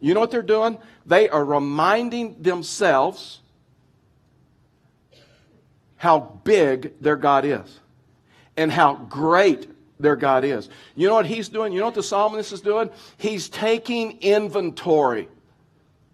You 0.00 0.12
know 0.12 0.20
what 0.20 0.30
they're 0.30 0.42
doing? 0.42 0.78
They 1.06 1.28
are 1.28 1.44
reminding 1.44 2.42
themselves 2.42 3.40
how 5.96 6.20
big 6.44 7.00
their 7.00 7.16
God 7.16 7.46
is 7.46 7.80
and 8.56 8.70
how 8.70 8.94
great 8.94 9.70
their 9.98 10.16
God 10.16 10.44
is. 10.44 10.68
You 10.94 11.08
know 11.08 11.14
what 11.14 11.24
he's 11.24 11.48
doing? 11.48 11.72
You 11.72 11.80
know 11.80 11.86
what 11.86 11.94
the 11.94 12.02
psalmist 12.02 12.52
is 12.52 12.60
doing? 12.60 12.90
He's 13.16 13.48
taking 13.48 14.20
inventory 14.20 15.28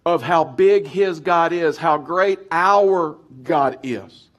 of 0.05 0.23
how 0.23 0.43
big 0.43 0.87
his 0.87 1.19
God 1.19 1.53
is, 1.53 1.77
how 1.77 1.97
great 1.97 2.39
our 2.51 3.17
God 3.43 3.79
is. 3.83 4.29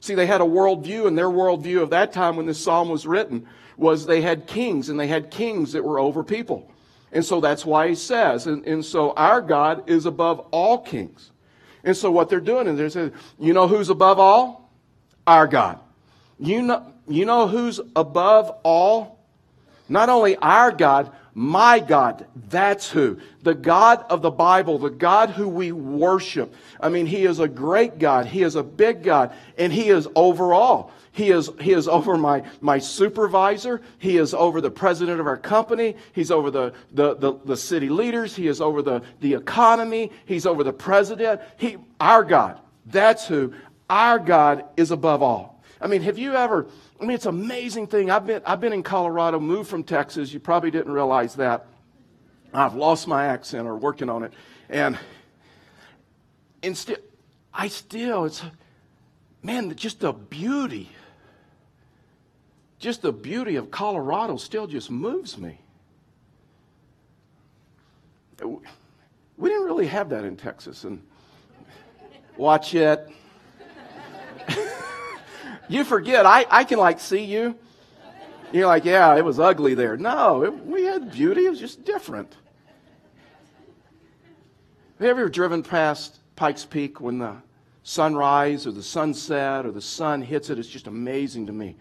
See, 0.00 0.14
they 0.14 0.26
had 0.26 0.40
a 0.40 0.44
worldview, 0.44 1.06
and 1.06 1.16
their 1.16 1.28
worldview 1.28 1.80
of 1.82 1.90
that 1.90 2.12
time 2.12 2.36
when 2.36 2.46
this 2.46 2.62
psalm 2.62 2.88
was 2.88 3.06
written 3.06 3.46
was 3.76 4.04
they 4.04 4.20
had 4.20 4.46
kings, 4.46 4.88
and 4.88 4.98
they 4.98 5.06
had 5.06 5.30
kings 5.30 5.72
that 5.72 5.84
were 5.84 5.98
over 5.98 6.22
people. 6.22 6.70
And 7.12 7.24
so 7.24 7.40
that's 7.40 7.64
why 7.64 7.88
he 7.88 7.94
says, 7.94 8.46
and, 8.46 8.66
and 8.66 8.84
so 8.84 9.12
our 9.12 9.40
God 9.40 9.88
is 9.88 10.06
above 10.06 10.40
all 10.50 10.78
kings. 10.78 11.30
And 11.84 11.96
so 11.96 12.10
what 12.10 12.28
they're 12.28 12.40
doing 12.40 12.66
is 12.66 12.76
they're 12.76 12.90
saying, 12.90 13.12
you 13.38 13.52
know 13.52 13.68
who's 13.68 13.90
above 13.90 14.18
all? 14.18 14.70
Our 15.26 15.46
God. 15.46 15.78
You 16.38 16.62
know, 16.62 16.86
you 17.08 17.24
know 17.24 17.46
who's 17.46 17.80
above 17.94 18.50
all? 18.62 19.18
Not 19.88 20.08
only 20.08 20.36
our 20.36 20.72
God, 20.72 21.12
my 21.34 21.80
God. 21.80 22.26
That's 22.48 22.90
who. 22.90 23.18
The 23.42 23.54
God 23.54 24.04
of 24.10 24.22
the 24.22 24.30
Bible, 24.30 24.78
the 24.78 24.90
God 24.90 25.30
who 25.30 25.48
we 25.48 25.72
worship. 25.72 26.54
I 26.80 26.88
mean, 26.88 27.06
He 27.06 27.24
is 27.24 27.40
a 27.40 27.48
great 27.48 27.98
God. 27.98 28.26
He 28.26 28.42
is 28.42 28.54
a 28.54 28.62
big 28.62 29.02
God, 29.02 29.32
and 29.56 29.72
He 29.72 29.88
is 29.88 30.08
over 30.14 30.52
all. 30.52 30.92
He 31.14 31.30
is, 31.30 31.50
he 31.60 31.72
is 31.72 31.88
over 31.88 32.16
my, 32.16 32.42
my 32.62 32.78
supervisor. 32.78 33.82
He 33.98 34.16
is 34.16 34.32
over 34.32 34.62
the 34.62 34.70
president 34.70 35.20
of 35.20 35.26
our 35.26 35.36
company. 35.36 35.94
He's 36.14 36.30
over 36.30 36.50
the, 36.50 36.72
the, 36.90 37.14
the, 37.14 37.34
the 37.44 37.56
city 37.56 37.90
leaders. 37.90 38.34
He 38.34 38.48
is 38.48 38.62
over 38.62 38.80
the, 38.80 39.02
the 39.20 39.34
economy. 39.34 40.10
He's 40.24 40.46
over 40.46 40.64
the 40.64 40.72
president. 40.72 41.42
He, 41.58 41.76
our 42.00 42.24
God. 42.24 42.58
That's 42.86 43.26
who. 43.26 43.52
Our 43.90 44.18
God 44.18 44.64
is 44.78 44.90
above 44.90 45.22
all. 45.22 45.51
I 45.82 45.88
mean, 45.88 46.02
have 46.02 46.16
you 46.16 46.34
ever, 46.34 46.68
I 47.00 47.04
mean, 47.04 47.16
it's 47.16 47.26
an 47.26 47.34
amazing 47.34 47.88
thing. 47.88 48.08
I've 48.08 48.24
been, 48.24 48.40
I've 48.46 48.60
been 48.60 48.72
in 48.72 48.84
Colorado, 48.84 49.40
moved 49.40 49.68
from 49.68 49.82
Texas. 49.82 50.32
You 50.32 50.38
probably 50.38 50.70
didn't 50.70 50.92
realize 50.92 51.34
that. 51.34 51.66
I've 52.54 52.74
lost 52.74 53.08
my 53.08 53.26
accent 53.26 53.66
or 53.66 53.76
working 53.76 54.08
on 54.08 54.22
it. 54.22 54.32
And, 54.68 54.96
and 56.62 56.76
still, 56.76 56.98
I 57.52 57.66
still, 57.66 58.26
it's, 58.26 58.42
man, 59.42 59.74
just 59.74 60.00
the 60.00 60.12
beauty, 60.12 60.88
just 62.78 63.02
the 63.02 63.12
beauty 63.12 63.56
of 63.56 63.72
Colorado 63.72 64.36
still 64.36 64.68
just 64.68 64.88
moves 64.88 65.36
me. 65.36 65.58
We 68.40 69.48
didn't 69.48 69.64
really 69.64 69.88
have 69.88 70.10
that 70.10 70.24
in 70.24 70.36
Texas. 70.36 70.84
And 70.84 71.02
watch 72.36 72.72
it. 72.74 73.08
You 75.68 75.84
forget, 75.84 76.26
I, 76.26 76.46
I 76.50 76.64
can 76.64 76.78
like 76.78 77.00
see 77.00 77.24
you. 77.24 77.56
You're 78.52 78.66
like, 78.66 78.84
yeah, 78.84 79.16
it 79.16 79.24
was 79.24 79.40
ugly 79.40 79.74
there. 79.74 79.96
No, 79.96 80.44
it, 80.44 80.66
we 80.66 80.84
had 80.84 81.10
beauty, 81.10 81.46
it 81.46 81.50
was 81.50 81.60
just 81.60 81.84
different. 81.84 82.36
Have 84.98 85.06
you 85.06 85.10
ever 85.10 85.28
driven 85.28 85.62
past 85.62 86.20
Pikes 86.36 86.64
Peak 86.64 87.00
when 87.00 87.18
the 87.18 87.36
sunrise 87.82 88.66
or 88.66 88.72
the 88.72 88.82
sunset 88.82 89.64
or 89.66 89.72
the 89.72 89.80
sun 89.80 90.22
hits 90.22 90.50
it? 90.50 90.58
It's 90.58 90.68
just 90.68 90.86
amazing 90.86 91.46
to 91.46 91.52
me. 91.52 91.76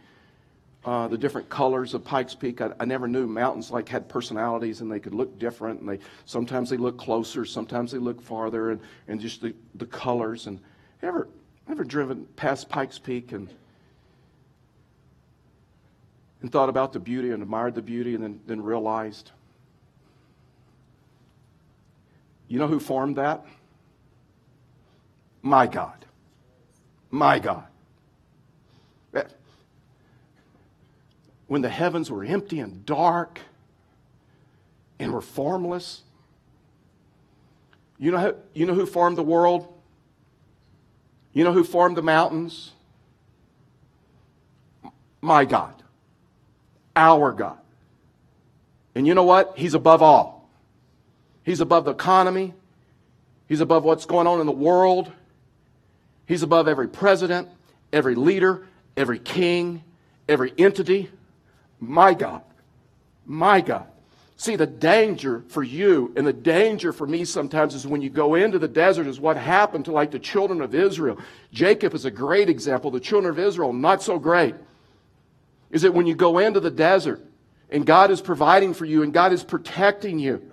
Uh, 0.83 1.07
the 1.07 1.17
different 1.17 1.47
colors 1.47 1.93
of 1.93 2.03
Pikes 2.03 2.33
Peak. 2.33 2.61
I, 2.61 2.71
I, 2.79 2.85
never 2.85 3.07
knew 3.07 3.27
mountains 3.27 3.69
like 3.69 3.87
had 3.87 4.09
personalities 4.09 4.81
and 4.81 4.91
they 4.91 4.99
could 4.99 5.13
look 5.13 5.37
different. 5.37 5.81
And 5.81 5.87
they 5.87 5.99
sometimes 6.25 6.71
they 6.71 6.77
look 6.77 6.97
closer, 6.97 7.45
sometimes 7.45 7.91
they 7.91 7.99
look 7.99 8.19
farther, 8.19 8.71
and, 8.71 8.81
and 9.07 9.21
just 9.21 9.43
the, 9.43 9.53
the 9.75 9.85
colors. 9.85 10.47
And 10.47 10.59
ever 11.03 11.27
ever 11.69 11.83
driven 11.83 12.25
past 12.35 12.67
Pikes 12.69 12.97
Peak 12.97 13.31
and 13.31 13.47
and 16.41 16.51
thought 16.51 16.69
about 16.69 16.93
the 16.93 16.99
beauty 16.99 17.31
and 17.31 17.41
admired 17.41 17.75
the 17.75 17.81
beauty 17.81 18.15
and 18.15 18.23
then, 18.23 18.39
then 18.47 18.61
realized, 18.63 19.31
you 22.47 22.59
know 22.59 22.67
who 22.67 22.79
formed 22.79 23.17
that? 23.17 23.45
My 25.41 25.67
God. 25.67 26.05
My 27.09 27.39
God. 27.39 27.65
When 31.47 31.61
the 31.61 31.69
heavens 31.69 32.09
were 32.09 32.23
empty 32.23 32.61
and 32.61 32.85
dark 32.85 33.41
and 34.99 35.11
were 35.11 35.19
formless, 35.19 36.01
you 37.99 38.09
know, 38.11 38.35
you 38.53 38.65
know 38.65 38.73
who 38.73 38.85
formed 38.85 39.17
the 39.17 39.23
world? 39.23 39.67
You 41.33 41.43
know 41.43 41.51
who 41.51 41.65
formed 41.65 41.97
the 41.97 42.01
mountains? 42.01 42.71
My 45.19 45.43
God. 45.43 45.80
Our 47.01 47.31
God. 47.31 47.57
And 48.93 49.07
you 49.07 49.15
know 49.15 49.23
what? 49.23 49.53
He's 49.57 49.73
above 49.73 50.03
all. 50.03 50.47
He's 51.43 51.59
above 51.59 51.85
the 51.85 51.91
economy. 51.91 52.53
He's 53.47 53.59
above 53.59 53.83
what's 53.83 54.05
going 54.05 54.27
on 54.27 54.39
in 54.39 54.45
the 54.45 54.51
world. 54.51 55.11
He's 56.27 56.43
above 56.43 56.67
every 56.67 56.87
president, 56.87 57.49
every 57.91 58.13
leader, 58.13 58.67
every 58.95 59.17
king, 59.17 59.83
every 60.29 60.53
entity. 60.59 61.09
My 61.79 62.13
God. 62.13 62.43
My 63.25 63.61
God. 63.61 63.87
See, 64.37 64.55
the 64.55 64.67
danger 64.67 65.43
for 65.47 65.63
you 65.63 66.13
and 66.15 66.25
the 66.25 66.33
danger 66.33 66.93
for 66.93 67.07
me 67.07 67.25
sometimes 67.25 67.73
is 67.73 67.87
when 67.87 68.01
you 68.01 68.11
go 68.11 68.35
into 68.35 68.59
the 68.59 68.67
desert, 68.67 69.07
is 69.07 69.19
what 69.19 69.37
happened 69.37 69.85
to 69.85 69.91
like 69.91 70.11
the 70.11 70.19
children 70.19 70.61
of 70.61 70.75
Israel. 70.75 71.17
Jacob 71.51 71.95
is 71.95 72.05
a 72.05 72.11
great 72.11 72.49
example. 72.49 72.91
The 72.91 72.99
children 72.99 73.31
of 73.31 73.39
Israel, 73.39 73.73
not 73.73 74.03
so 74.03 74.19
great. 74.19 74.53
Is 75.71 75.83
that 75.83 75.93
when 75.93 76.05
you 76.07 76.15
go 76.15 76.37
into 76.37 76.59
the 76.59 76.71
desert 76.71 77.25
and 77.69 77.85
God 77.85 78.11
is 78.11 78.21
providing 78.21 78.73
for 78.73 78.85
you 78.85 79.03
and 79.03 79.13
God 79.13 79.33
is 79.33 79.43
protecting 79.43 80.19
you, 80.19 80.51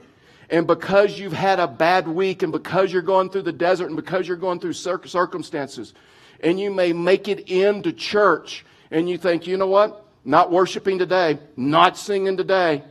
and 0.50 0.66
because 0.66 1.18
you've 1.18 1.32
had 1.32 1.60
a 1.60 1.68
bad 1.68 2.08
week 2.08 2.42
and 2.42 2.52
because 2.52 2.92
you're 2.92 3.02
going 3.02 3.28
through 3.30 3.42
the 3.42 3.52
desert 3.52 3.86
and 3.86 3.96
because 3.96 4.26
you're 4.26 4.36
going 4.36 4.60
through 4.60 4.72
circumstances, 4.72 5.92
and 6.40 6.58
you 6.58 6.70
may 6.70 6.92
make 6.92 7.28
it 7.28 7.50
into 7.50 7.92
church 7.92 8.64
and 8.90 9.08
you 9.08 9.18
think, 9.18 9.46
you 9.46 9.56
know 9.56 9.66
what? 9.66 10.06
Not 10.24 10.50
worshiping 10.50 10.98
today, 10.98 11.38
not 11.56 11.98
singing 11.98 12.36
today 12.36 12.84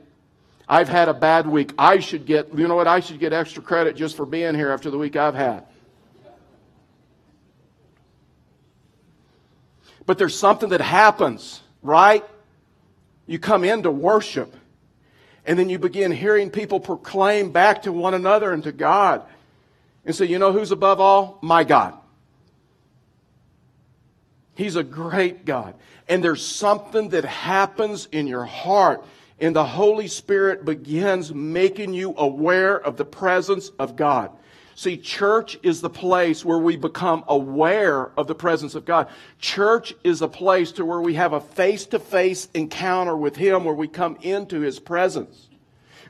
I've 0.69 0.89
had 0.89 1.07
a 1.07 1.13
bad 1.13 1.47
week. 1.47 1.73
I 1.77 1.99
should 1.99 2.25
get, 2.25 2.53
you 2.57 2.67
know 2.67 2.75
what? 2.75 2.87
I 2.87 2.99
should 2.99 3.19
get 3.19 3.31
extra 3.31 3.63
credit 3.63 3.95
just 3.95 4.17
for 4.17 4.25
being 4.25 4.53
here 4.53 4.69
after 4.71 4.91
the 4.91 4.97
week 4.97 5.15
I've 5.15 5.35
had. 5.35 5.65
But 10.05 10.17
there's 10.17 10.37
something 10.37 10.69
that 10.69 10.81
happens, 10.81 11.61
right? 11.87 12.23
You 13.25 13.39
come 13.39 13.63
into 13.63 13.91
worship, 13.91 14.53
and 15.45 15.57
then 15.57 15.69
you 15.69 15.79
begin 15.79 16.11
hearing 16.11 16.49
people 16.49 16.79
proclaim 16.79 17.51
back 17.51 17.83
to 17.83 17.91
one 17.91 18.13
another 18.13 18.51
and 18.51 18.63
to 18.63 18.71
God. 18.71 19.23
And 20.05 20.15
say, 20.15 20.25
you 20.25 20.39
know 20.39 20.53
who's 20.53 20.71
above 20.71 21.01
all? 21.01 21.37
My 21.41 21.65
God. 21.65 21.93
He's 24.55 24.77
a 24.77 24.83
great 24.83 25.43
God. 25.43 25.75
And 26.07 26.23
there's 26.23 26.45
something 26.45 27.09
that 27.09 27.25
happens 27.25 28.07
in 28.11 28.27
your 28.27 28.45
heart 28.45 29.03
and 29.39 29.55
the 29.55 29.65
Holy 29.65 30.07
Spirit 30.07 30.65
begins 30.65 31.33
making 31.33 31.93
you 31.93 32.15
aware 32.17 32.79
of 32.79 32.97
the 32.97 33.05
presence 33.05 33.69
of 33.77 33.95
God. 33.95 34.31
See, 34.77 34.95
church 34.95 35.57
is 35.63 35.81
the 35.81 35.89
place 35.89 36.45
where 36.45 36.59
we 36.59 36.77
become 36.77 37.23
aware 37.27 38.11
of 38.15 38.27
the 38.27 38.35
presence 38.35 38.75
of 38.75 38.85
God. 38.85 39.09
Church 39.39 39.95
is 40.03 40.21
a 40.21 40.27
place 40.27 40.71
to 40.73 40.85
where 40.85 41.01
we 41.01 41.15
have 41.15 41.33
a 41.33 41.41
face-to-face 41.41 42.49
encounter 42.53 43.17
with 43.17 43.35
Him, 43.35 43.63
where 43.63 43.73
we 43.73 43.87
come 43.87 44.19
into 44.21 44.59
His 44.59 44.79
presence. 44.79 45.47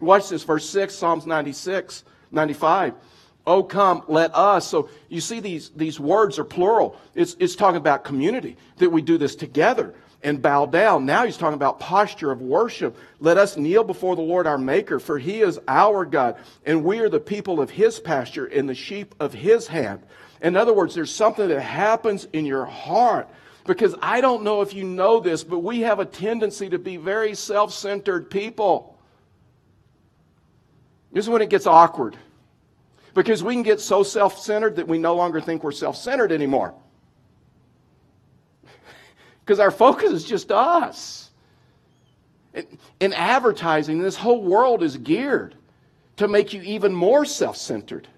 Watch 0.01 0.27
this, 0.27 0.43
verse 0.43 0.69
6, 0.69 0.93
Psalms 0.93 1.25
96, 1.25 2.03
95. 2.30 2.95
Oh, 3.45 3.63
come, 3.63 4.03
let 4.10 4.36
us. 4.36 4.67
So 4.67 4.89
you 5.08 5.21
see 5.21 5.39
these, 5.39 5.69
these 5.69 5.97
words 5.97 6.38
are 6.38 6.43
plural. 6.43 6.97
It's, 7.15 7.38
it's 7.39 7.56
talking 7.56 7.77
about 7.77 8.03
community, 8.03 8.58
that 8.80 8.89
we 8.89 9.01
do 9.01 9.17
this 9.17 9.38
together 9.38 9.95
and 10.23 10.41
bow 10.41 10.65
down. 10.65 11.06
Now 11.06 11.25
he's 11.25 11.38
talking 11.38 11.53
about 11.53 11.80
posture 11.80 12.32
of 12.32 12.41
worship. 12.41 12.97
Let 13.19 13.38
us 13.38 13.58
kneel 13.58 13.84
before 13.84 14.15
the 14.15 14.21
Lord 14.21 14.47
our 14.47 14.58
Maker, 14.58 14.99
for 14.99 15.19
he 15.19 15.41
is 15.41 15.60
our 15.67 16.06
God, 16.06 16.38
and 16.65 16.84
we 16.84 16.99
are 16.99 17.10
the 17.10 17.19
people 17.19 17.60
of 17.60 17.69
his 17.69 17.99
pasture 17.99 18.45
and 18.45 18.67
the 18.67 18.75
sheep 18.75 19.13
of 19.19 19.34
his 19.34 19.67
hand. 19.67 20.01
In 20.41 20.56
other 20.56 20.73
words, 20.73 20.95
there's 20.95 21.13
something 21.13 21.47
that 21.47 21.62
happens 21.62 22.27
in 22.34 22.45
your 22.45 22.65
heart. 22.65 23.30
Because 23.65 23.95
I 24.01 24.21
don't 24.21 24.43
know 24.43 24.62
if 24.62 24.73
you 24.73 24.86
know 24.86 25.19
this, 25.19 25.43
but 25.43 25.60
we 25.60 25.82
have 25.82 25.99
a 25.99 26.06
tendency 26.06 26.69
to 26.69 26.80
be 26.80 26.95
very 26.95 27.36
self 27.36 27.73
centered 27.73 28.30
people. 28.30 28.97
This 31.12 31.25
is 31.25 31.30
when 31.30 31.41
it 31.41 31.49
gets 31.49 31.67
awkward. 31.67 32.17
Because 33.13 33.43
we 33.43 33.53
can 33.53 33.63
get 33.63 33.82
so 33.82 34.03
self 34.03 34.39
centered 34.39 34.77
that 34.77 34.88
we 34.88 34.97
no 34.99 35.15
longer 35.15 35.41
think 35.41 35.63
we're 35.63 35.73
self 35.73 35.97
centered 35.97 36.32
anymore 36.32 36.75
because 39.47 39.62
our 39.62 39.71
focus 39.71 40.12
is 40.12 40.25
just 40.25 40.51
us. 40.51 41.31
In 42.99 43.13
advertising, 43.13 43.99
this 43.99 44.17
whole 44.17 44.43
world 44.43 44.83
is 44.83 44.97
geared 44.97 45.55
to 46.17 46.27
make 46.27 46.51
you 46.51 46.62
even 46.63 46.93
more 46.93 47.23
self 47.23 47.55
centered. 47.55 48.10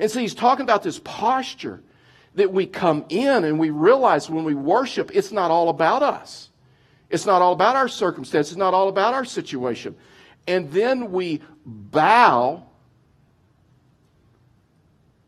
And 0.00 0.10
so 0.10 0.18
he's 0.18 0.34
talking 0.34 0.64
about 0.64 0.82
this 0.82 1.00
posture 1.04 1.80
that 2.34 2.52
we 2.52 2.66
come 2.66 3.04
in 3.08 3.44
and 3.44 3.56
we 3.56 3.70
realize 3.70 4.28
when 4.28 4.42
we 4.42 4.54
worship, 4.54 5.12
it's 5.14 5.30
not 5.30 5.52
all 5.52 5.68
about 5.68 6.02
us. 6.02 6.50
It's 7.08 7.24
not 7.24 7.40
all 7.40 7.52
about 7.52 7.76
our 7.76 7.86
circumstance. 7.86 8.48
It's 8.48 8.58
not 8.58 8.74
all 8.74 8.88
about 8.88 9.14
our 9.14 9.24
situation. 9.24 9.94
And 10.48 10.72
then 10.72 11.12
we 11.12 11.40
bow 11.64 12.66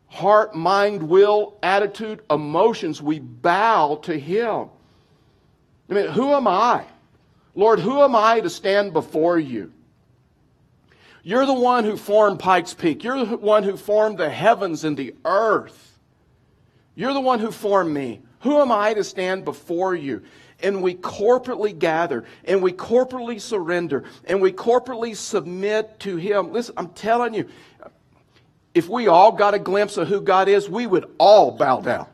heart, 0.07 0.55
mind, 0.55 1.03
will, 1.03 1.57
attitude, 1.61 2.21
emotions, 2.29 3.01
we 3.01 3.19
bow 3.19 3.95
to 4.03 4.17
Him. 4.17 4.69
I 5.89 5.93
mean, 5.93 6.07
who 6.07 6.33
am 6.33 6.47
I? 6.47 6.85
Lord, 7.55 7.79
who 7.79 8.01
am 8.01 8.15
I 8.15 8.39
to 8.39 8.49
stand 8.49 8.93
before 8.93 9.39
you? 9.39 9.71
You're 11.23 11.45
the 11.45 11.53
one 11.53 11.83
who 11.83 11.97
formed 11.97 12.39
Pikes 12.39 12.73
Peak. 12.73 13.03
You're 13.03 13.25
the 13.25 13.37
one 13.37 13.63
who 13.63 13.75
formed 13.75 14.17
the 14.17 14.29
heavens 14.29 14.83
and 14.83 14.95
the 14.95 15.13
earth. 15.25 15.99
You're 16.95 17.13
the 17.13 17.19
one 17.19 17.39
who 17.39 17.51
formed 17.51 17.93
me. 17.93 18.21
Who 18.41 18.61
am 18.61 18.71
I 18.71 18.93
to 18.93 19.03
stand 19.03 19.43
before 19.43 19.93
you? 19.93 20.23
And 20.61 20.81
we 20.81 20.95
corporately 20.95 21.77
gather 21.77 22.23
and 22.45 22.61
we 22.61 22.71
corporately 22.71 23.41
surrender 23.41 24.05
and 24.25 24.41
we 24.41 24.51
corporately 24.51 25.15
submit 25.15 25.99
to 25.99 26.15
Him. 26.15 26.51
Listen, 26.51 26.75
I'm 26.77 26.89
telling 26.89 27.33
you, 27.33 27.47
if 28.77 28.87
we 28.87 29.07
all 29.07 29.31
got 29.31 29.55
a 29.55 29.59
glimpse 29.59 29.97
of 29.97 30.07
who 30.07 30.21
God 30.21 30.47
is, 30.47 30.69
we 30.69 30.85
would 30.85 31.09
all 31.17 31.49
bow 31.49 31.81
down. 31.81 32.05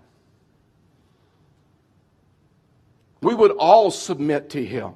We 3.22 3.36
would 3.36 3.52
all 3.52 3.92
submit 3.92 4.52
to 4.52 4.64
Him. 4.64 4.94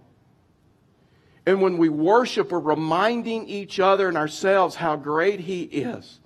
And 1.45 1.62
when 1.62 1.77
we 1.77 1.89
worship, 1.89 2.53
we're 2.53 2.60
reminding 2.60 3.49
each 3.49 3.82
other 3.82 4.08
and 4.08 4.15
ourselves 4.15 4.75
how 4.75 4.95
great 4.95 5.41
He 5.41 5.63
is. 5.63 6.21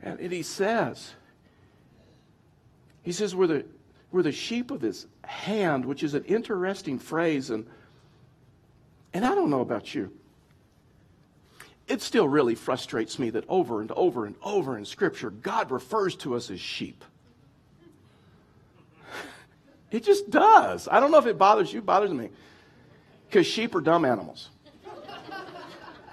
And 0.00 0.20
He 0.20 0.44
says, 0.44 1.12
He 3.02 3.10
says, 3.10 3.34
we're 3.34 3.48
the, 3.48 3.64
we're 4.12 4.22
the 4.22 4.30
sheep 4.30 4.70
of 4.70 4.80
His 4.80 5.08
hand, 5.24 5.84
which 5.84 6.04
is 6.04 6.14
an 6.14 6.24
interesting 6.26 7.00
phrase. 7.00 7.50
And, 7.50 7.66
and 9.12 9.24
I 9.24 9.34
don't 9.34 9.50
know 9.50 9.60
about 9.60 9.92
you 9.92 10.12
it 11.92 12.00
still 12.00 12.26
really 12.26 12.54
frustrates 12.54 13.18
me 13.18 13.28
that 13.30 13.44
over 13.48 13.82
and 13.82 13.92
over 13.92 14.24
and 14.24 14.34
over 14.42 14.78
in 14.78 14.86
Scripture, 14.86 15.28
God 15.28 15.70
refers 15.70 16.16
to 16.16 16.34
us 16.34 16.50
as 16.50 16.60
sheep. 16.60 17.04
It 19.90 20.04
just 20.04 20.30
does. 20.30 20.88
I 20.90 21.00
don't 21.00 21.10
know 21.10 21.18
if 21.18 21.26
it 21.26 21.36
bothers 21.36 21.70
you, 21.70 21.80
it 21.80 21.84
bothers 21.84 22.10
me. 22.10 22.30
Because 23.28 23.46
sheep 23.46 23.74
are 23.74 23.82
dumb 23.82 24.06
animals. 24.06 24.48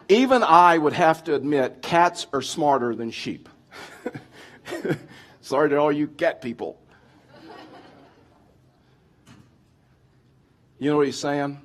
Even 0.09 0.43
I 0.43 0.77
would 0.77 0.91
have 0.91 1.23
to 1.25 1.35
admit 1.35 1.81
cats 1.81 2.27
are 2.33 2.41
smarter 2.41 2.93
than 2.93 3.09
sheep. 3.09 3.47
Sorry 5.41 5.69
to 5.69 5.77
all 5.77 5.93
you 5.93 6.07
cat 6.07 6.41
people. 6.41 6.77
You 10.77 10.89
know 10.91 10.97
what 10.97 11.05
he's 11.05 11.17
saying? 11.17 11.61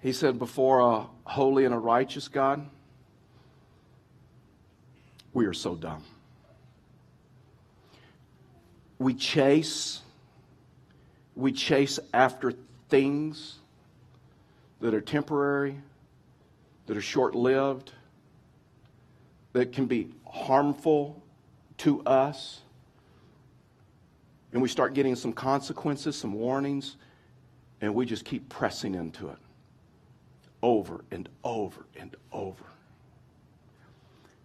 He 0.00 0.12
said, 0.12 0.36
Before 0.40 0.80
a 0.80 1.06
holy 1.26 1.64
and 1.64 1.74
a 1.74 1.78
righteous 1.78 2.28
God, 2.28 2.66
we 5.34 5.44
are 5.46 5.52
so 5.52 5.74
dumb. 5.74 6.02
We 8.98 9.12
chase, 9.12 10.00
we 11.34 11.52
chase 11.52 11.98
after 12.14 12.54
things 12.88 13.56
that 14.80 14.94
are 14.94 15.00
temporary, 15.00 15.76
that 16.86 16.96
are 16.96 17.02
short 17.02 17.34
lived, 17.34 17.92
that 19.52 19.72
can 19.72 19.86
be 19.86 20.08
harmful 20.26 21.20
to 21.78 22.02
us. 22.04 22.60
And 24.52 24.62
we 24.62 24.68
start 24.68 24.94
getting 24.94 25.16
some 25.16 25.32
consequences, 25.32 26.16
some 26.16 26.32
warnings, 26.32 26.96
and 27.80 27.94
we 27.94 28.06
just 28.06 28.24
keep 28.24 28.48
pressing 28.48 28.94
into 28.94 29.28
it 29.28 29.38
over 30.62 31.04
and 31.10 31.28
over 31.44 31.86
and 31.98 32.16
over. 32.32 32.64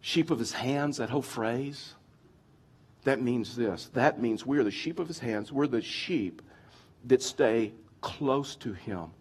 Sheep 0.01 0.31
of 0.31 0.39
his 0.39 0.51
hands, 0.51 0.97
that 0.97 1.09
whole 1.09 1.21
phrase, 1.21 1.93
that 3.03 3.21
means 3.21 3.55
this. 3.55 3.89
That 3.93 4.21
means 4.21 4.45
we're 4.45 4.63
the 4.63 4.71
sheep 4.71 4.99
of 4.99 5.07
his 5.07 5.19
hands. 5.19 5.51
We're 5.51 5.67
the 5.67 5.81
sheep 5.81 6.41
that 7.05 7.21
stay 7.21 7.73
close 8.01 8.55
to 8.57 8.73
him. 8.73 9.11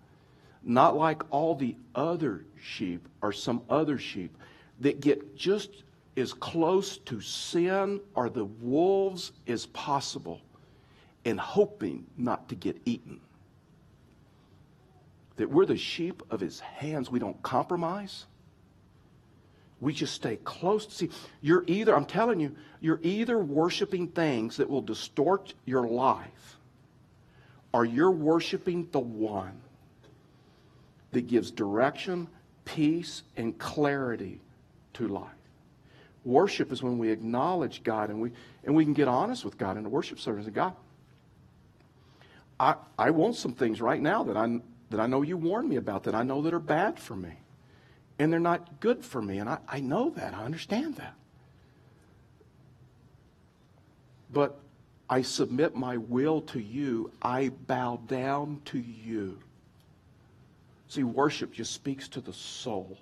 Not 0.63 0.97
like 0.97 1.23
all 1.31 1.55
the 1.55 1.77
other 1.95 2.45
sheep 2.63 3.09
or 3.23 3.33
some 3.33 3.63
other 3.71 3.99
sheep 3.99 4.37
that 4.81 5.01
get 5.01 5.37
just 5.37 5.85
as 6.17 6.33
close 6.33 6.99
to 6.99 7.21
sin 7.21 8.01
or 8.15 8.29
the 8.29 8.45
wolves 8.45 9.33
as 9.47 9.67
possible 9.67 10.41
and 11.25 11.41
hoping 11.41 12.07
not 12.17 12.49
to 12.49 12.55
get 12.55 12.77
eaten. 12.85 13.21
That 15.41 15.51
we're 15.51 15.65
the 15.65 15.79
sheep 15.79 16.23
of 16.31 16.39
his 16.39 16.61
hands. 16.61 17.11
We 17.11 17.19
don't 17.19 17.43
compromise. 17.43 18.27
We 19.81 19.95
just 19.95 20.13
stay 20.13 20.37
close. 20.37 20.85
To 20.85 20.93
See, 20.93 21.11
you're 21.41 21.65
either, 21.67 21.97
I'm 21.97 22.05
telling 22.05 22.41
you, 22.41 22.55
you're 22.83 23.01
either 23.03 23.39
worshiping 23.39 24.09
things 24.09 24.59
that 24.59 24.69
will 24.69 24.83
distort 24.83 25.55
your 25.65 25.89
life, 25.89 26.59
or 27.73 27.87
you're 27.87 28.11
worshiping 28.11 28.89
the 28.93 29.01
one 29.01 29.63
that 31.13 31.27
gives 31.27 31.51
direction, 31.51 32.29
peace, 32.67 33.23
and 33.35 33.59
clarity 33.59 34.41
to 34.93 35.09
life. 35.09 35.25
Worship 36.23 36.71
is 36.71 36.83
when 36.83 36.99
we 36.99 37.09
acknowledge 37.09 37.83
God 37.83 38.11
and 38.11 38.21
we, 38.21 38.33
and 38.65 38.75
we 38.75 38.85
can 38.85 38.93
get 38.93 39.09
honest 39.09 39.43
with 39.43 39.57
God 39.57 39.79
in 39.79 39.87
a 39.87 39.89
worship 39.89 40.21
service. 40.21 40.45
And 40.45 40.55
God, 40.55 40.75
I, 42.59 42.75
I 42.99 43.09
want 43.09 43.37
some 43.37 43.55
things 43.55 43.81
right 43.81 44.03
now 44.03 44.25
that 44.25 44.37
I, 44.37 44.61
that 44.91 45.01
I 45.01 45.07
know 45.07 45.23
you 45.23 45.37
warned 45.37 45.69
me 45.69 45.77
about, 45.77 46.05
that 46.05 46.15
I 46.15 46.23
know 46.23 46.43
that 46.43 46.53
are 46.53 46.59
bad 46.59 46.99
for 46.99 47.17
me 47.17 47.39
and 48.21 48.31
they're 48.31 48.39
not 48.39 48.81
good 48.81 49.03
for 49.03 49.23
me. 49.23 49.39
And 49.39 49.49
I, 49.49 49.59
I 49.67 49.81
know 49.81 50.11
that. 50.11 50.35
I 50.35 50.45
understand 50.45 50.97
that. 50.97 51.15
But 54.31 54.61
I 55.09 55.23
submit 55.23 55.75
my 55.75 55.97
will 55.97 56.43
to 56.43 56.61
you. 56.61 57.13
I 57.23 57.49
bow 57.49 57.99
down 58.07 58.61
to 58.67 58.79
you. 58.79 59.39
See, 60.89 61.03
worship 61.03 61.55
just 61.55 61.73
speaks 61.73 62.09
to 62.09 62.21
the 62.21 62.35
soul. 62.35 62.99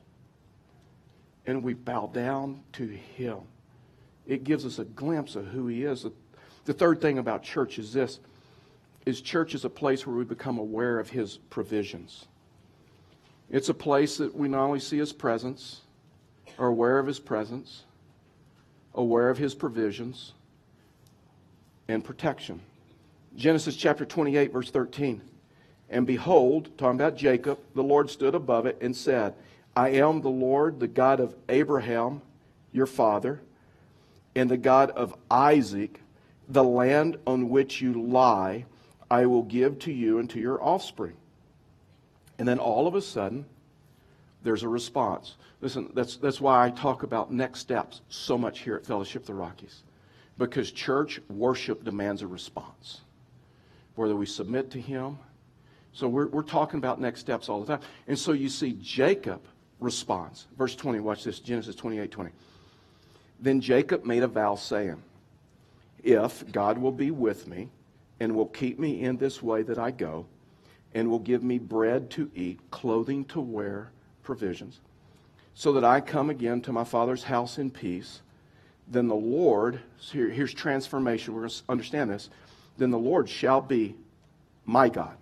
And 1.47 1.65
we 1.65 1.75
bow 1.75 2.09
down 2.15 2.61
to 2.75 2.87
him. 2.87 3.39
It 4.25 4.45
gives 4.45 4.65
us 4.65 4.79
a 4.79 4.85
glimpse 4.85 5.35
of 5.35 5.49
who 5.49 5.67
he 5.67 5.83
is. 5.83 6.07
The 6.65 6.75
third 6.75 7.01
thing 7.01 7.19
about 7.19 7.43
church 7.43 7.81
is 7.81 7.93
this 7.93 8.21
is 9.09 9.23
church 9.23 9.55
is 9.55 9.65
a 9.65 9.71
place 9.71 10.07
where 10.07 10.15
we 10.15 10.23
become 10.23 10.59
aware 10.59 10.99
of 10.99 11.09
his 11.09 11.39
provisions. 11.49 12.27
It's 13.51 13.71
a 13.71 13.75
place 13.75 14.19
that 14.19 14.37
we 14.37 14.49
not 14.49 14.65
only 14.65 14.81
see 14.81 14.99
his 14.99 15.15
presence, 15.15 15.81
are 16.59 16.67
aware 16.67 16.99
of 16.99 17.07
his 17.07 17.19
presence, 17.19 17.85
aware 18.95 19.31
of 19.31 19.39
his 19.39 19.55
provisions, 19.55 20.35
and 21.89 22.05
protection. 22.05 22.61
Genesis 23.35 23.77
chapter 23.77 24.05
28, 24.05 24.53
verse 24.53 24.71
13. 24.71 25.23
And 25.89 26.07
behold, 26.07 26.77
talking 26.77 27.01
about 27.01 27.17
Jacob, 27.17 27.59
the 27.75 27.83
Lord 27.83 28.11
stood 28.11 28.35
above 28.35 28.67
it 28.67 28.77
and 28.83 28.95
said, 28.95 29.33
I 29.75 29.89
am 29.89 30.21
the 30.21 30.29
Lord, 30.29 30.81
the 30.81 30.87
God 30.87 31.19
of 31.19 31.35
Abraham, 31.49 32.21
your 32.73 32.85
father, 32.85 33.41
and 34.37 34.51
the 34.51 34.59
God 34.59 34.91
of 34.91 35.15
Isaac, 35.31 36.03
the 36.47 36.65
land 36.65 37.17
on 37.27 37.49
which 37.49 37.81
you 37.81 37.95
lie, 37.95 38.67
I 39.11 39.27
will 39.27 39.43
give 39.43 39.79
to 39.81 39.93
you 39.93 40.19
and 40.19 40.29
to 40.31 40.41
your 40.41 40.63
offspring. 40.63 41.17
And 42.39 42.47
then 42.47 42.59
all 42.59 42.87
of 42.87 42.95
a 42.95 43.03
sudden, 43.03 43.47
there's 44.43 44.63
a 44.63 44.69
response. 44.69 45.37
Listen, 45.61 45.91
that's, 45.95 46.17
that's 46.17 46.41
why 46.41 46.65
I 46.65 46.71
talk 46.71 47.03
about 47.03 47.33
next 47.33 47.61
steps 47.61 48.03
so 48.09 48.39
much 48.39 48.61
here 48.61 48.77
at 48.77 48.87
Fellowship 48.87 49.23
of 49.23 49.27
the 49.27 49.35
Rockies. 49.35 49.83
Because 50.37 50.71
church 50.71 51.21
worship 51.29 51.85
demands 51.85 52.23
a 52.23 52.27
response, 52.29 53.01
whether 53.97 54.15
we 54.15 54.27
submit 54.27 54.71
to 54.73 54.81
Him. 54.81 55.19
So 55.93 56.07
we're, 56.07 56.29
we're 56.29 56.43
talking 56.43 56.79
about 56.79 57.01
next 57.01 57.21
steps 57.21 57.49
all 57.49 57.61
the 57.61 57.77
time. 57.77 57.87
And 58.07 58.17
so 58.17 58.33
you 58.33 58.49
see 58.49 58.79
Jacob 58.81 59.41
responds. 59.81 60.47
Verse 60.57 60.77
20, 60.77 61.01
watch 61.01 61.25
this 61.25 61.41
Genesis 61.41 61.75
28 61.75 62.11
20. 62.11 62.31
Then 63.41 63.61
Jacob 63.61 64.05
made 64.05 64.23
a 64.23 64.29
vow 64.29 64.55
saying, 64.55 65.03
If 66.05 66.51
God 66.53 66.79
will 66.79 66.93
be 66.93 67.11
with 67.11 67.49
me 67.49 67.69
and 68.21 68.35
will 68.35 68.47
keep 68.47 68.79
me 68.79 69.03
in 69.03 69.17
this 69.17 69.43
way 69.43 69.63
that 69.63 69.79
I 69.79 69.91
go, 69.91 70.27
and 70.95 71.11
will 71.11 71.19
give 71.19 71.43
me 71.43 71.59
bread 71.59 72.11
to 72.11 72.31
eat, 72.35 72.59
clothing 72.71 73.25
to 73.27 73.41
wear, 73.41 73.91
provisions, 74.23 74.81
so 75.55 75.73
that 75.73 75.85
I 75.85 76.01
come 76.01 76.31
again 76.31 76.61
to 76.63 76.73
my 76.73 76.85
father's 76.85 77.25
house 77.25 77.59
in 77.59 77.71
peace, 77.71 78.21
then 78.87 79.09
the 79.09 79.15
Lord, 79.15 79.81
so 79.99 80.13
here, 80.15 80.31
here's 80.31 80.55
transformation, 80.55 81.35
we're 81.35 81.43
going 81.43 81.51
to 81.51 81.63
understand 81.69 82.11
this, 82.11 82.31
then 82.79 82.91
the 82.91 82.99
Lord 82.99 83.29
shall 83.29 83.61
be 83.61 83.95
my 84.65 84.89
God. 84.89 85.17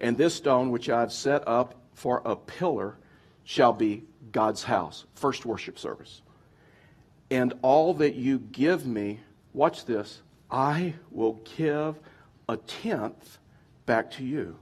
And 0.00 0.16
this 0.16 0.34
stone 0.34 0.70
which 0.70 0.88
I've 0.88 1.12
set 1.12 1.46
up 1.48 1.74
for 1.94 2.22
a 2.24 2.36
pillar 2.36 2.96
shall 3.44 3.72
be 3.72 4.04
God's 4.30 4.62
house. 4.62 5.04
First 5.14 5.46
worship 5.46 5.78
service. 5.78 6.20
And 7.30 7.54
all 7.62 7.94
that 7.94 8.14
you 8.14 8.38
give 8.38 8.86
me, 8.86 9.20
watch 9.54 9.86
this, 9.86 10.20
I 10.50 10.94
will 11.10 11.40
give 11.56 11.98
a 12.48 12.56
tenth 12.56 13.38
back 13.86 14.10
to 14.12 14.24
you. 14.24 14.56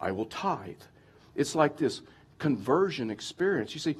I 0.00 0.12
will 0.12 0.26
tithe. 0.26 0.80
It's 1.34 1.54
like 1.54 1.76
this 1.76 2.02
conversion 2.38 3.10
experience. 3.10 3.74
You 3.74 3.80
see, 3.80 3.96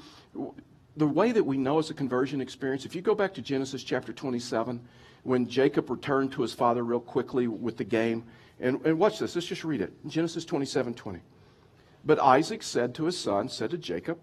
the 0.96 1.06
way 1.06 1.32
that 1.32 1.44
we 1.44 1.56
know 1.56 1.78
it's 1.78 1.90
a 1.90 1.94
conversion 1.94 2.40
experience, 2.40 2.84
if 2.84 2.94
you 2.94 3.02
go 3.02 3.14
back 3.14 3.34
to 3.34 3.42
Genesis 3.42 3.82
chapter 3.82 4.12
27, 4.12 4.80
when 5.22 5.46
Jacob 5.46 5.90
returned 5.90 6.32
to 6.32 6.42
his 6.42 6.52
father 6.52 6.82
real 6.82 7.00
quickly 7.00 7.46
with 7.46 7.76
the 7.76 7.84
game, 7.84 8.24
and, 8.58 8.84
and 8.84 8.98
watch 8.98 9.18
this, 9.18 9.34
let's 9.34 9.46
just 9.46 9.64
read 9.64 9.80
it. 9.80 9.92
Genesis 10.06 10.44
27 10.44 10.94
20. 10.94 11.20
But 12.04 12.18
Isaac 12.18 12.62
said 12.62 12.94
to 12.94 13.04
his 13.04 13.18
son, 13.18 13.48
said 13.48 13.70
to 13.70 13.78
Jacob, 13.78 14.18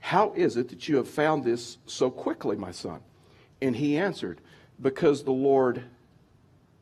How 0.00 0.32
is 0.34 0.56
it 0.56 0.68
that 0.70 0.88
you 0.88 0.96
have 0.96 1.08
found 1.08 1.44
this 1.44 1.78
so 1.86 2.10
quickly, 2.10 2.56
my 2.56 2.70
son? 2.70 3.00
And 3.60 3.76
he 3.76 3.98
answered, 3.98 4.40
Because 4.80 5.22
the 5.22 5.32
Lord, 5.32 5.84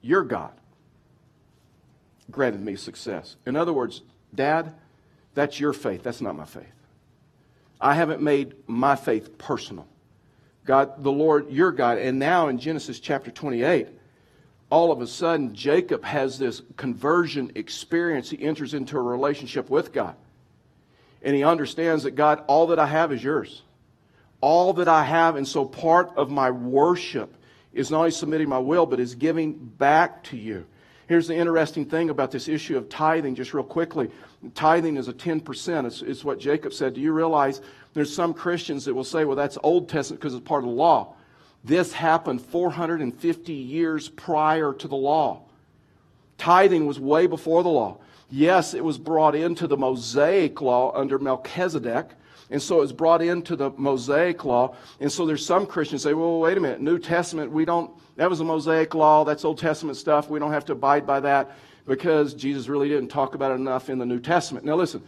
your 0.00 0.22
God, 0.22 0.52
granted 2.30 2.60
me 2.60 2.76
success. 2.76 3.36
In 3.46 3.56
other 3.56 3.72
words, 3.72 4.02
Dad, 4.34 4.74
that's 5.34 5.58
your 5.58 5.72
faith. 5.72 6.02
That's 6.02 6.20
not 6.20 6.36
my 6.36 6.44
faith. 6.44 6.66
I 7.80 7.94
haven't 7.94 8.22
made 8.22 8.54
my 8.66 8.96
faith 8.96 9.38
personal. 9.38 9.86
God, 10.64 11.02
the 11.02 11.12
Lord, 11.12 11.50
your 11.50 11.72
God. 11.72 11.98
And 11.98 12.18
now 12.18 12.48
in 12.48 12.58
Genesis 12.58 13.00
chapter 13.00 13.30
28, 13.30 13.88
all 14.70 14.92
of 14.92 15.00
a 15.00 15.06
sudden, 15.06 15.54
Jacob 15.54 16.04
has 16.04 16.38
this 16.38 16.60
conversion 16.76 17.52
experience. 17.54 18.28
He 18.28 18.42
enters 18.42 18.74
into 18.74 18.98
a 18.98 19.02
relationship 19.02 19.70
with 19.70 19.92
God. 19.92 20.14
And 21.22 21.34
he 21.34 21.42
understands 21.42 22.02
that, 22.02 22.12
God, 22.12 22.44
all 22.48 22.66
that 22.68 22.78
I 22.78 22.86
have 22.86 23.12
is 23.12 23.24
yours. 23.24 23.62
All 24.40 24.74
that 24.74 24.88
I 24.88 25.04
have. 25.04 25.36
And 25.36 25.48
so 25.48 25.64
part 25.64 26.12
of 26.16 26.30
my 26.30 26.50
worship 26.50 27.34
is 27.72 27.90
not 27.90 27.98
only 27.98 28.10
submitting 28.10 28.48
my 28.48 28.58
will, 28.58 28.86
but 28.86 29.00
is 29.00 29.14
giving 29.14 29.52
back 29.52 30.22
to 30.24 30.36
you. 30.36 30.66
Here's 31.08 31.26
the 31.26 31.36
interesting 31.36 31.86
thing 31.86 32.10
about 32.10 32.30
this 32.30 32.48
issue 32.48 32.76
of 32.76 32.88
tithing, 32.88 33.34
just 33.34 33.54
real 33.54 33.64
quickly. 33.64 34.10
Tithing 34.54 34.96
is 34.96 35.08
a 35.08 35.12
10%. 35.12 35.86
It's, 35.86 36.02
it's 36.02 36.24
what 36.24 36.38
Jacob 36.38 36.74
said. 36.74 36.94
Do 36.94 37.00
you 37.00 37.12
realize 37.12 37.62
there's 37.94 38.14
some 38.14 38.34
Christians 38.34 38.84
that 38.84 38.94
will 38.94 39.04
say, 39.04 39.24
well, 39.24 39.36
that's 39.36 39.56
Old 39.62 39.88
Testament 39.88 40.20
because 40.20 40.34
it's 40.34 40.46
part 40.46 40.64
of 40.64 40.68
the 40.68 40.76
law. 40.76 41.14
This 41.64 41.92
happened 41.92 42.42
450 42.42 43.52
years 43.52 44.08
prior 44.08 44.72
to 44.74 44.88
the 44.88 44.96
law. 44.96 45.42
Tithing 46.36 46.86
was 46.86 47.00
way 47.00 47.26
before 47.26 47.62
the 47.62 47.68
law. 47.68 47.98
Yes, 48.30 48.74
it 48.74 48.84
was 48.84 48.98
brought 48.98 49.34
into 49.34 49.66
the 49.66 49.76
Mosaic 49.76 50.60
law 50.60 50.92
under 50.94 51.18
Melchizedek. 51.18 52.10
And 52.50 52.62
so 52.62 52.80
it's 52.80 52.92
brought 52.92 53.20
into 53.20 53.56
the 53.56 53.70
Mosaic 53.76 54.44
law. 54.44 54.74
And 55.00 55.12
so 55.12 55.26
there's 55.26 55.44
some 55.44 55.66
Christians 55.66 56.02
say, 56.02 56.14
well, 56.14 56.40
wait 56.40 56.56
a 56.56 56.60
minute, 56.60 56.80
New 56.80 56.98
Testament, 56.98 57.52
we 57.52 57.64
don't, 57.64 57.90
that 58.16 58.30
was 58.30 58.40
a 58.40 58.44
Mosaic 58.44 58.94
law, 58.94 59.24
that's 59.24 59.44
Old 59.44 59.58
Testament 59.58 59.98
stuff, 59.98 60.30
we 60.30 60.38
don't 60.38 60.52
have 60.52 60.64
to 60.66 60.72
abide 60.72 61.06
by 61.06 61.20
that 61.20 61.56
because 61.86 62.34
Jesus 62.34 62.68
really 62.68 62.88
didn't 62.88 63.08
talk 63.08 63.34
about 63.34 63.52
it 63.52 63.56
enough 63.56 63.90
in 63.90 63.98
the 63.98 64.06
New 64.06 64.20
Testament. 64.20 64.64
Now 64.64 64.76
listen, 64.76 65.02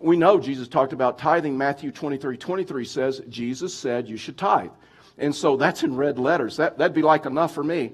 we 0.00 0.16
know 0.16 0.38
Jesus 0.38 0.68
talked 0.68 0.92
about 0.92 1.18
tithing. 1.18 1.58
Matthew 1.58 1.90
23 1.90 2.36
23 2.36 2.84
says, 2.84 3.22
Jesus 3.28 3.74
said 3.74 4.08
you 4.08 4.16
should 4.16 4.36
tithe. 4.36 4.70
And 5.18 5.34
so 5.34 5.56
that's 5.56 5.82
in 5.82 5.96
red 5.96 6.18
letters. 6.18 6.56
That, 6.56 6.78
that'd 6.78 6.94
be 6.94 7.02
like 7.02 7.26
enough 7.26 7.54
for 7.54 7.64
me. 7.64 7.92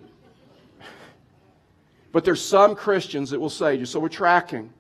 But 2.13 2.25
there's 2.25 2.45
some 2.45 2.77
Christians 2.77 3.31
that 3.31 3.41
will 3.41 3.51
say, 3.51 3.79
just 3.79 3.93
so 3.93 3.99
we're 3.99 4.09
tracking, 4.09 4.73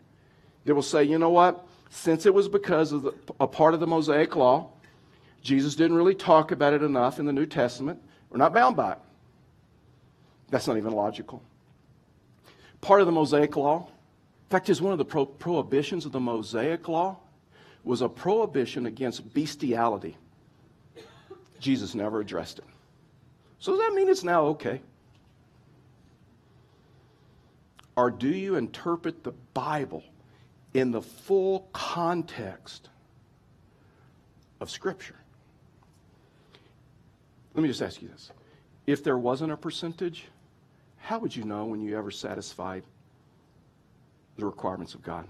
that 0.64 0.74
will 0.74 0.82
say, 0.82 1.04
you 1.04 1.18
know 1.18 1.30
what? 1.30 1.66
Since 1.94 2.26
it 2.26 2.34
was 2.34 2.48
because 2.48 2.90
of 2.90 3.02
the, 3.04 3.14
a 3.38 3.46
part 3.46 3.72
of 3.72 3.78
the 3.78 3.86
Mosaic 3.86 4.34
law, 4.34 4.68
Jesus 5.42 5.76
didn't 5.76 5.96
really 5.96 6.14
talk 6.14 6.50
about 6.50 6.72
it 6.72 6.82
enough 6.82 7.20
in 7.20 7.24
the 7.24 7.32
New 7.32 7.46
Testament. 7.46 8.02
We're 8.30 8.38
not 8.38 8.52
bound 8.52 8.74
by 8.74 8.92
it. 8.92 8.98
That's 10.50 10.66
not 10.66 10.76
even 10.76 10.92
logical. 10.92 11.40
Part 12.80 13.00
of 13.00 13.06
the 13.06 13.12
Mosaic 13.12 13.56
law 13.56 13.86
in 13.86 14.50
fact, 14.50 14.68
is 14.68 14.82
one 14.82 14.90
of 14.92 14.98
the 14.98 15.04
pro- 15.04 15.24
prohibitions 15.24 16.04
of 16.04 16.10
the 16.10 16.20
Mosaic 16.20 16.88
law 16.88 17.16
was 17.84 18.02
a 18.02 18.08
prohibition 18.08 18.86
against 18.86 19.32
bestiality. 19.32 20.16
Jesus 21.60 21.94
never 21.94 22.20
addressed 22.20 22.58
it. 22.58 22.64
So 23.60 23.72
does 23.72 23.80
that 23.80 23.94
mean 23.94 24.08
it's 24.08 24.24
now 24.24 24.46
okay? 24.46 24.80
Or 27.96 28.10
do 28.10 28.28
you 28.28 28.56
interpret 28.56 29.22
the 29.22 29.32
Bible 29.54 30.02
in 30.74 30.90
the 30.90 31.00
full 31.00 31.68
context 31.72 32.90
of 34.60 34.70
Scripture? 34.70 35.16
Let 37.54 37.62
me 37.62 37.68
just 37.68 37.82
ask 37.82 38.02
you 38.02 38.08
this. 38.08 38.30
If 38.86 39.02
there 39.02 39.16
wasn't 39.16 39.52
a 39.52 39.56
percentage, 39.56 40.26
how 40.98 41.18
would 41.20 41.34
you 41.34 41.44
know 41.44 41.64
when 41.64 41.80
you 41.80 41.96
ever 41.96 42.10
satisfied 42.10 42.82
the 44.36 44.44
requirements 44.44 44.94
of 44.94 45.02
God. 45.02 45.26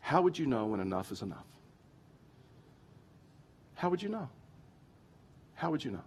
How 0.00 0.22
would 0.22 0.38
you 0.38 0.46
know 0.46 0.66
when 0.66 0.80
enough 0.80 1.12
is 1.12 1.22
enough? 1.22 1.44
How 3.74 3.90
would 3.90 4.02
you 4.02 4.08
know? 4.08 4.28
How 5.54 5.70
would 5.70 5.84
you 5.84 5.90
know? 5.90 6.02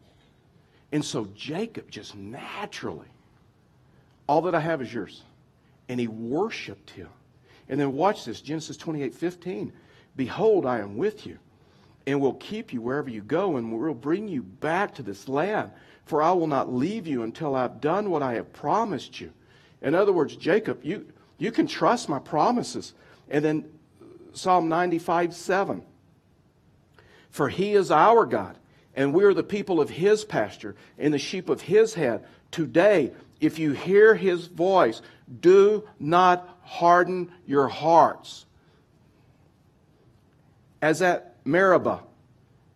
And 0.91 1.03
so 1.03 1.27
Jacob 1.35 1.89
just 1.89 2.15
naturally, 2.15 3.07
all 4.27 4.41
that 4.43 4.55
I 4.55 4.59
have 4.59 4.81
is 4.81 4.93
yours. 4.93 5.23
And 5.89 5.99
he 5.99 6.07
worshiped 6.07 6.91
him. 6.91 7.09
And 7.69 7.79
then 7.79 7.93
watch 7.93 8.25
this 8.25 8.41
Genesis 8.41 8.77
28 8.77 9.13
15. 9.13 9.73
Behold, 10.15 10.65
I 10.65 10.79
am 10.79 10.97
with 10.97 11.25
you 11.25 11.39
and 12.05 12.19
will 12.19 12.33
keep 12.33 12.73
you 12.73 12.81
wherever 12.81 13.09
you 13.09 13.21
go 13.21 13.57
and 13.57 13.71
will 13.71 13.93
bring 13.93 14.27
you 14.27 14.43
back 14.43 14.95
to 14.95 15.03
this 15.03 15.27
land. 15.27 15.71
For 16.05 16.21
I 16.21 16.31
will 16.33 16.47
not 16.47 16.73
leave 16.73 17.07
you 17.07 17.23
until 17.23 17.55
I've 17.55 17.79
done 17.79 18.09
what 18.09 18.21
I 18.21 18.33
have 18.33 18.51
promised 18.51 19.21
you. 19.21 19.31
In 19.81 19.95
other 19.95 20.11
words, 20.11 20.35
Jacob, 20.35 20.83
you, 20.83 21.05
you 21.37 21.51
can 21.51 21.65
trust 21.65 22.09
my 22.09 22.19
promises. 22.19 22.93
And 23.29 23.43
then 23.43 23.65
Psalm 24.33 24.67
95 24.67 25.33
7. 25.33 25.83
For 27.29 27.49
he 27.49 27.73
is 27.73 27.89
our 27.89 28.25
God, 28.25 28.57
and 28.95 29.13
we 29.13 29.23
are 29.23 29.33
the 29.33 29.43
people 29.43 29.81
of 29.81 29.89
his 29.89 30.23
pasture 30.23 30.75
and 30.99 31.13
the 31.13 31.19
sheep 31.19 31.49
of 31.49 31.61
his 31.61 31.95
head. 31.95 32.23
Today, 32.51 33.11
if 33.43 33.59
you 33.59 33.73
hear 33.73 34.15
his 34.15 34.47
voice, 34.47 35.01
do 35.41 35.87
not 35.99 36.57
harden 36.63 37.31
your 37.45 37.67
hearts. 37.67 38.45
As 40.81 41.01
at 41.01 41.35
Meribah 41.45 42.01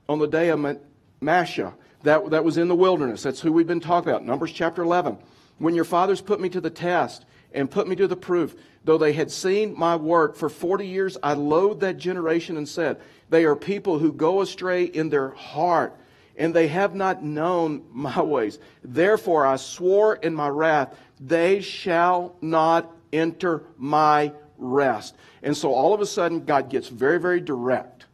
on 0.10 0.20
the 0.20 0.28
day 0.28 0.50
of 0.50 0.78
Massah, 1.22 1.74
that, 2.04 2.30
that 2.30 2.44
was 2.44 2.58
in 2.58 2.68
the 2.68 2.76
wilderness. 2.76 3.24
That's 3.24 3.42
who 3.42 3.52
we've 3.52 3.68
been 3.68 3.80
talking 3.80 4.10
about. 4.10 4.26
Numbers 4.26 4.52
chapter 4.52 4.82
11. 4.82 5.18
When 5.58 5.74
your 5.74 5.86
fathers 5.86 6.22
put 6.22 6.40
me 6.40 6.50
to 6.50 6.62
the 6.62 6.70
test 6.70 7.26
and 7.54 7.72
put 7.72 7.88
me 7.88 7.96
to 7.96 8.08
the 8.08 8.16
proof. 8.16 8.56
Though 8.84 8.98
they 8.98 9.14
had 9.14 9.32
seen 9.32 9.78
my 9.78 9.96
work 9.96 10.36
for 10.36 10.50
40 10.50 10.88
years, 10.88 11.18
I 11.22 11.34
loathed 11.34 11.82
that 11.82 11.98
generation 11.98 12.58
and 12.58 12.68
said, 12.68 13.02
They 13.30 13.46
are 13.46 13.56
people 13.56 14.00
who 14.00 14.14
go 14.14 14.42
astray 14.42 14.84
in 14.84 15.10
their 15.10 15.30
heart, 15.30 15.96
and 16.38 16.54
they 16.54 16.68
have 16.68 16.96
not 16.96 17.24
known 17.24 17.84
my 17.92 18.22
ways. 18.22 18.60
Therefore, 18.84 19.46
I 19.46 19.56
swore 19.56 20.16
in 20.16 20.34
my 20.34 20.48
wrath, 20.48 20.96
They 21.20 21.62
shall 21.62 22.36
not 22.42 22.92
enter 23.12 23.64
my 23.78 24.32
rest. 24.58 25.16
And 25.42 25.56
so 25.56 25.74
all 25.74 25.94
of 25.94 26.02
a 26.02 26.06
sudden, 26.06 26.46
God 26.46 26.70
gets 26.70 26.88
very, 26.88 27.20
very 27.20 27.42
direct. 27.42 28.06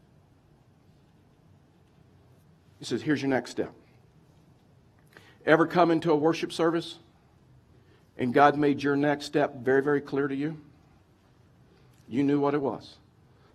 He 2.80 2.86
says, 2.86 3.02
Here's 3.02 3.22
your 3.22 3.30
next 3.30 3.52
step. 3.52 3.72
Ever 5.46 5.68
come 5.68 5.92
into 5.92 6.12
a 6.12 6.16
worship 6.16 6.54
service? 6.54 7.00
and 8.18 8.34
God 8.34 8.58
made 8.58 8.84
your 8.84 8.96
next 8.96 9.26
step 9.26 9.56
very, 9.58 9.82
very 9.82 10.02
clear 10.02 10.28
to 10.28 10.36
you, 10.36 10.58
you 12.08 12.24
knew 12.24 12.40
what 12.40 12.54
it 12.54 12.62
was. 12.62 12.98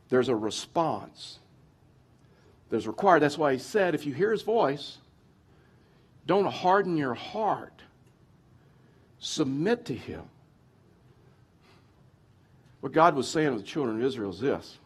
There's 0.09 0.29
a 0.29 0.37
response. 0.37 1.39
There's 2.71 2.87
required. 2.87 3.21
That's 3.21 3.39
why 3.39 3.53
he 3.53 3.59
said, 3.59 3.95
if 3.95 4.07
you 4.07 4.13
hear 4.13 4.31
his 4.31 4.43
voice, 4.43 4.99
don't 6.27 6.47
harden 6.47 6.97
your 6.97 7.15
heart. 7.15 7.73
Submit 9.19 9.87
to 9.87 9.95
him. 9.95 10.23
What 12.81 12.93
God 12.93 13.15
was 13.15 13.29
saying 13.29 13.53
to 13.53 13.59
the 13.59 13.65
children 13.65 13.97
of 13.97 14.05
Israel 14.05 14.31
is 14.31 14.41
this 14.41 14.79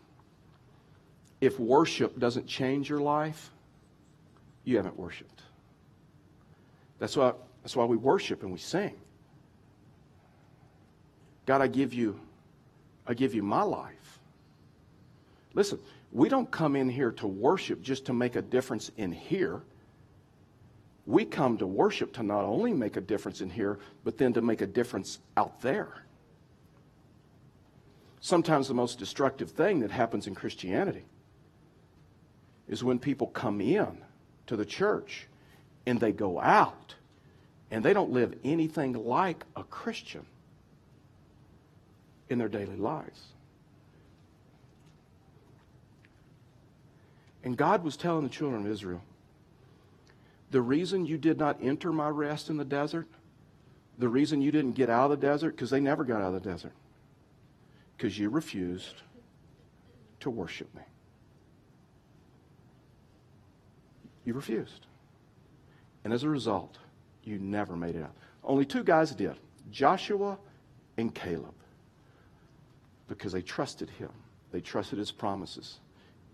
if 1.40 1.58
worship 1.58 2.18
doesn't 2.18 2.46
change 2.46 2.88
your 2.88 3.00
life, 3.00 3.50
you 4.64 4.76
haven't 4.76 4.96
worshiped. 4.96 5.42
That's 7.00 7.16
why, 7.16 7.32
that's 7.62 7.74
why 7.74 7.84
we 7.84 7.96
worship 7.96 8.44
and 8.44 8.52
we 8.52 8.58
sing. 8.58 8.94
God, 11.44 11.60
I 11.60 11.66
give 11.66 11.92
you, 11.92 12.20
I 13.08 13.14
give 13.14 13.34
you 13.34 13.42
my 13.42 13.62
life. 13.62 14.20
Listen, 15.54 15.80
we 16.12 16.28
don't 16.28 16.50
come 16.50 16.76
in 16.76 16.90
here 16.90 17.10
to 17.12 17.26
worship 17.26 17.80
just 17.80 18.06
to 18.06 18.12
make 18.12 18.36
a 18.36 18.42
difference 18.42 18.90
in 18.96 19.12
here. 19.12 19.62
We 21.06 21.24
come 21.24 21.56
to 21.58 21.66
worship 21.66 22.12
to 22.14 22.22
not 22.22 22.44
only 22.44 22.74
make 22.74 22.96
a 22.96 23.00
difference 23.00 23.40
in 23.40 23.48
here, 23.48 23.78
but 24.04 24.18
then 24.18 24.34
to 24.34 24.42
make 24.42 24.60
a 24.60 24.66
difference 24.66 25.18
out 25.36 25.62
there. 25.62 26.04
Sometimes 28.20 28.68
the 28.68 28.74
most 28.74 28.98
destructive 28.98 29.50
thing 29.50 29.80
that 29.80 29.90
happens 29.90 30.26
in 30.26 30.34
Christianity 30.34 31.06
is 32.68 32.84
when 32.84 32.98
people 32.98 33.26
come 33.26 33.60
in 33.60 33.98
to 34.46 34.54
the 34.54 34.64
church 34.64 35.26
and 35.86 35.98
they 35.98 36.12
go 36.12 36.38
out 36.38 36.94
and 37.70 37.82
they 37.82 37.94
don't 37.94 38.12
live 38.12 38.34
anything 38.44 38.92
like 38.92 39.44
a 39.56 39.64
Christian 39.64 40.26
in 42.28 42.38
their 42.38 42.48
daily 42.48 42.76
lives. 42.76 43.32
And 47.44 47.56
God 47.56 47.82
was 47.84 47.96
telling 47.96 48.22
the 48.22 48.30
children 48.30 48.64
of 48.64 48.70
Israel 48.70 49.02
the 50.50 50.60
reason 50.60 51.06
you 51.06 51.16
did 51.16 51.38
not 51.38 51.58
enter 51.62 51.92
my 51.92 52.08
rest 52.08 52.50
in 52.50 52.58
the 52.58 52.64
desert, 52.64 53.08
the 53.98 54.08
reason 54.08 54.42
you 54.42 54.52
didn't 54.52 54.72
get 54.72 54.90
out 54.90 55.10
of 55.10 55.18
the 55.18 55.26
desert, 55.26 55.56
because 55.56 55.70
they 55.70 55.80
never 55.80 56.04
got 56.04 56.20
out 56.20 56.34
of 56.34 56.42
the 56.42 56.50
desert, 56.50 56.74
because 57.96 58.18
you 58.18 58.28
refused 58.28 58.96
to 60.20 60.28
worship 60.28 60.72
me. 60.74 60.82
You 64.24 64.34
refused. 64.34 64.86
And 66.04 66.12
as 66.12 66.22
a 66.22 66.28
result, 66.28 66.76
you 67.24 67.38
never 67.38 67.74
made 67.74 67.96
it 67.96 68.02
out. 68.02 68.14
Only 68.44 68.64
two 68.64 68.84
guys 68.84 69.14
did 69.14 69.36
Joshua 69.70 70.38
and 70.98 71.14
Caleb 71.14 71.54
because 73.08 73.32
they 73.32 73.42
trusted 73.42 73.88
him. 73.90 74.10
They 74.52 74.60
trusted 74.60 74.98
his 74.98 75.10
promises 75.10 75.78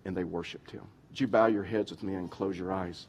and 0.05 0.17
they 0.17 0.25
worshiped 0.25 0.71
him. 0.71 0.83
Would 1.11 1.21
you 1.21 1.27
bow 1.27 1.47
your 1.47 1.65
heads 1.65 1.91
with 1.91 2.03
me 2.03 2.15
and 2.15 2.31
close 2.31 2.59
your 2.59 2.73
eyes? 2.73 3.07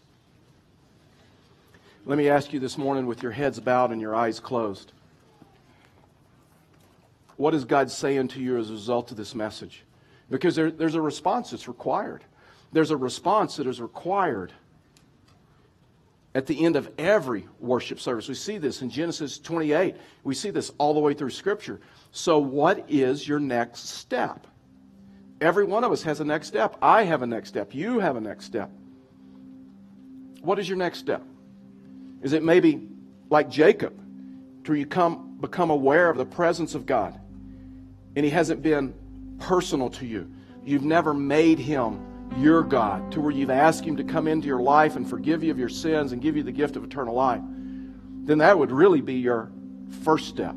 Let 2.05 2.17
me 2.17 2.29
ask 2.29 2.53
you 2.53 2.59
this 2.59 2.77
morning 2.77 3.05
with 3.05 3.21
your 3.21 3.31
heads 3.31 3.59
bowed 3.59 3.91
and 3.91 4.01
your 4.01 4.15
eyes 4.15 4.39
closed. 4.39 4.93
What 7.37 7.53
is 7.53 7.65
God 7.65 7.89
saying 7.91 8.29
to 8.29 8.41
you 8.41 8.57
as 8.57 8.69
a 8.69 8.73
result 8.73 9.11
of 9.11 9.17
this 9.17 9.35
message? 9.35 9.83
Because 10.29 10.55
there, 10.55 10.71
there's 10.71 10.95
a 10.95 11.01
response 11.01 11.51
that's 11.51 11.67
required. 11.67 12.23
There's 12.71 12.91
a 12.91 12.97
response 12.97 13.57
that 13.57 13.67
is 13.67 13.81
required 13.81 14.51
at 16.35 16.45
the 16.45 16.63
end 16.63 16.75
of 16.75 16.89
every 16.97 17.47
worship 17.59 17.99
service. 17.99 18.27
We 18.27 18.35
see 18.35 18.57
this 18.57 18.81
in 18.81 18.89
Genesis 18.89 19.39
28. 19.39 19.95
We 20.23 20.35
see 20.35 20.51
this 20.51 20.71
all 20.77 20.93
the 20.93 20.99
way 20.99 21.13
through 21.13 21.31
Scripture. 21.31 21.79
So, 22.11 22.37
what 22.37 22.85
is 22.87 23.27
your 23.27 23.39
next 23.39 23.87
step? 23.89 24.45
Every 25.41 25.63
one 25.63 25.83
of 25.83 25.91
us 25.91 26.03
has 26.03 26.19
a 26.19 26.25
next 26.25 26.47
step. 26.47 26.77
I 26.81 27.03
have 27.03 27.21
a 27.21 27.27
next 27.27 27.49
step. 27.49 27.73
You 27.73 27.99
have 27.99 28.15
a 28.17 28.21
next 28.21 28.45
step. 28.45 28.69
What 30.41 30.59
is 30.59 30.67
your 30.67 30.77
next 30.77 30.99
step? 30.99 31.23
Is 32.21 32.33
it 32.33 32.43
maybe 32.43 32.89
like 33.29 33.49
Jacob, 33.49 33.93
to 34.65 34.73
you 34.73 34.85
come, 34.85 35.37
become 35.39 35.69
aware 35.69 36.09
of 36.09 36.17
the 36.17 36.25
presence 36.25 36.75
of 36.75 36.85
God 36.85 37.19
and 38.15 38.25
He 38.25 38.31
hasn't 38.31 38.61
been 38.61 38.93
personal 39.39 39.89
to 39.91 40.05
you, 40.05 40.29
you've 40.65 40.83
never 40.83 41.13
made 41.13 41.59
Him 41.59 42.05
your 42.37 42.63
God 42.63 43.11
to 43.13 43.21
where 43.21 43.31
you've 43.31 43.49
asked 43.49 43.85
Him 43.85 43.95
to 43.97 44.03
come 44.03 44.27
into 44.27 44.47
your 44.47 44.61
life 44.61 44.95
and 44.95 45.09
forgive 45.09 45.43
you 45.43 45.51
of 45.51 45.59
your 45.59 45.69
sins 45.69 46.11
and 46.11 46.21
give 46.21 46.35
you 46.35 46.43
the 46.43 46.51
gift 46.51 46.75
of 46.75 46.83
eternal 46.83 47.15
life, 47.15 47.41
then 48.25 48.39
that 48.39 48.57
would 48.57 48.71
really 48.71 49.01
be 49.01 49.15
your 49.15 49.51
first 50.03 50.27
step. 50.27 50.55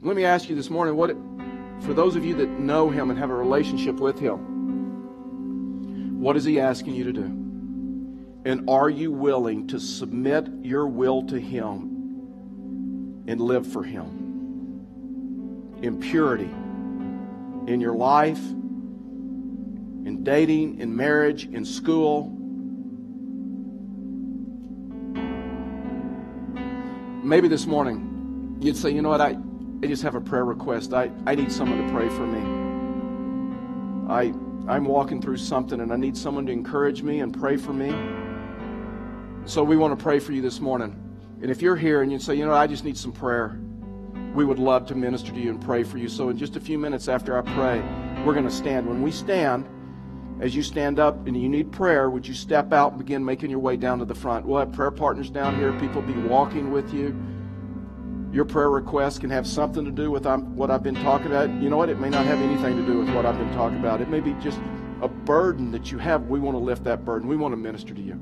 Let 0.00 0.16
me 0.16 0.24
ask 0.24 0.48
you 0.48 0.54
this 0.54 0.70
morning 0.70 0.94
what, 0.94 1.16
for 1.80 1.94
those 1.94 2.16
of 2.16 2.24
you 2.24 2.34
that 2.36 2.48
know 2.58 2.90
Him 2.90 3.10
and 3.10 3.18
have 3.18 3.30
a 3.30 3.34
relationship 3.34 3.96
with 3.96 4.18
Him, 4.18 6.20
what 6.20 6.36
is 6.36 6.44
He 6.44 6.60
asking 6.60 6.94
you 6.94 7.04
to 7.04 7.12
do? 7.12 7.34
And 8.44 8.68
are 8.68 8.90
you 8.90 9.12
willing 9.12 9.66
to 9.68 9.78
submit 9.78 10.48
your 10.62 10.86
will 10.86 11.22
to 11.24 11.38
Him 11.38 13.24
and 13.26 13.40
live 13.40 13.66
for 13.66 13.82
Him? 13.82 14.26
In 15.82 16.00
purity, 16.00 16.50
in 17.72 17.80
your 17.80 17.94
life, 17.94 18.40
in 20.08 20.24
dating, 20.24 20.80
in 20.80 20.96
marriage, 20.96 21.44
in 21.44 21.64
school. 21.64 22.34
Maybe 27.22 27.48
this 27.48 27.66
morning 27.66 28.56
you'd 28.60 28.76
say, 28.76 28.90
you 28.90 29.02
know 29.02 29.10
what, 29.10 29.20
I, 29.20 29.36
I 29.80 29.86
just 29.86 30.02
have 30.02 30.16
a 30.16 30.20
prayer 30.20 30.44
request. 30.44 30.92
I, 30.92 31.10
I 31.24 31.36
need 31.36 31.52
someone 31.52 31.86
to 31.86 31.92
pray 31.92 32.08
for 32.08 32.26
me. 32.26 32.40
I, 34.12 34.32
I'm 34.66 34.84
walking 34.84 35.22
through 35.22 35.36
something 35.36 35.80
and 35.80 35.92
I 35.92 35.96
need 35.96 36.16
someone 36.16 36.46
to 36.46 36.52
encourage 36.52 37.02
me 37.02 37.20
and 37.20 37.32
pray 37.32 37.56
for 37.56 37.72
me. 37.72 37.94
So 39.44 39.62
we 39.62 39.76
want 39.76 39.96
to 39.96 40.02
pray 40.02 40.18
for 40.18 40.32
you 40.32 40.42
this 40.42 40.58
morning. 40.60 40.96
And 41.40 41.50
if 41.50 41.62
you're 41.62 41.76
here 41.76 42.02
and 42.02 42.10
you 42.10 42.18
say, 42.18 42.34
you 42.34 42.44
know, 42.44 42.52
I 42.52 42.66
just 42.66 42.84
need 42.84 42.96
some 42.96 43.12
prayer, 43.12 43.60
we 44.34 44.44
would 44.44 44.58
love 44.58 44.86
to 44.88 44.96
minister 44.96 45.30
to 45.30 45.38
you 45.38 45.50
and 45.50 45.60
pray 45.60 45.84
for 45.84 45.98
you. 45.98 46.08
So 46.08 46.28
in 46.28 46.36
just 46.36 46.56
a 46.56 46.60
few 46.60 46.76
minutes 46.76 47.06
after 47.06 47.38
I 47.38 47.42
pray, 47.54 47.80
we're 48.24 48.34
going 48.34 48.44
to 48.44 48.50
stand. 48.50 48.88
When 48.88 49.00
we 49.00 49.12
stand, 49.12 49.64
as 50.40 50.56
you 50.56 50.62
stand 50.62 50.98
up 50.98 51.26
and 51.28 51.40
you 51.40 51.48
need 51.48 51.70
prayer, 51.70 52.10
would 52.10 52.26
you 52.26 52.34
step 52.34 52.72
out 52.72 52.92
and 52.92 52.98
begin 52.98 53.24
making 53.24 53.50
your 53.50 53.60
way 53.60 53.76
down 53.76 54.00
to 54.00 54.04
the 54.04 54.14
front? 54.14 54.44
We'll 54.44 54.58
have 54.58 54.72
prayer 54.72 54.90
partners 54.90 55.30
down 55.30 55.56
here. 55.56 55.72
People 55.78 56.02
be 56.02 56.14
walking 56.14 56.72
with 56.72 56.92
you. 56.92 57.16
Your 58.38 58.44
prayer 58.44 58.70
request 58.70 59.20
can 59.20 59.30
have 59.30 59.48
something 59.48 59.84
to 59.84 59.90
do 59.90 60.12
with 60.12 60.24
um, 60.24 60.54
what 60.54 60.70
I've 60.70 60.84
been 60.84 60.94
talking 60.94 61.26
about. 61.26 61.50
You 61.60 61.68
know 61.68 61.76
what? 61.76 61.88
It 61.88 61.98
may 61.98 62.08
not 62.08 62.24
have 62.24 62.38
anything 62.38 62.76
to 62.76 62.86
do 62.86 63.00
with 63.00 63.12
what 63.12 63.26
I've 63.26 63.36
been 63.36 63.52
talking 63.52 63.80
about. 63.80 64.00
It 64.00 64.08
may 64.10 64.20
be 64.20 64.32
just 64.34 64.60
a 65.02 65.08
burden 65.08 65.72
that 65.72 65.90
you 65.90 65.98
have. 65.98 66.28
We 66.28 66.38
want 66.38 66.54
to 66.54 66.60
lift 66.60 66.84
that 66.84 67.04
burden. 67.04 67.26
We 67.28 67.36
want 67.36 67.50
to 67.50 67.56
minister 67.56 67.94
to 67.94 68.00
you. 68.00 68.12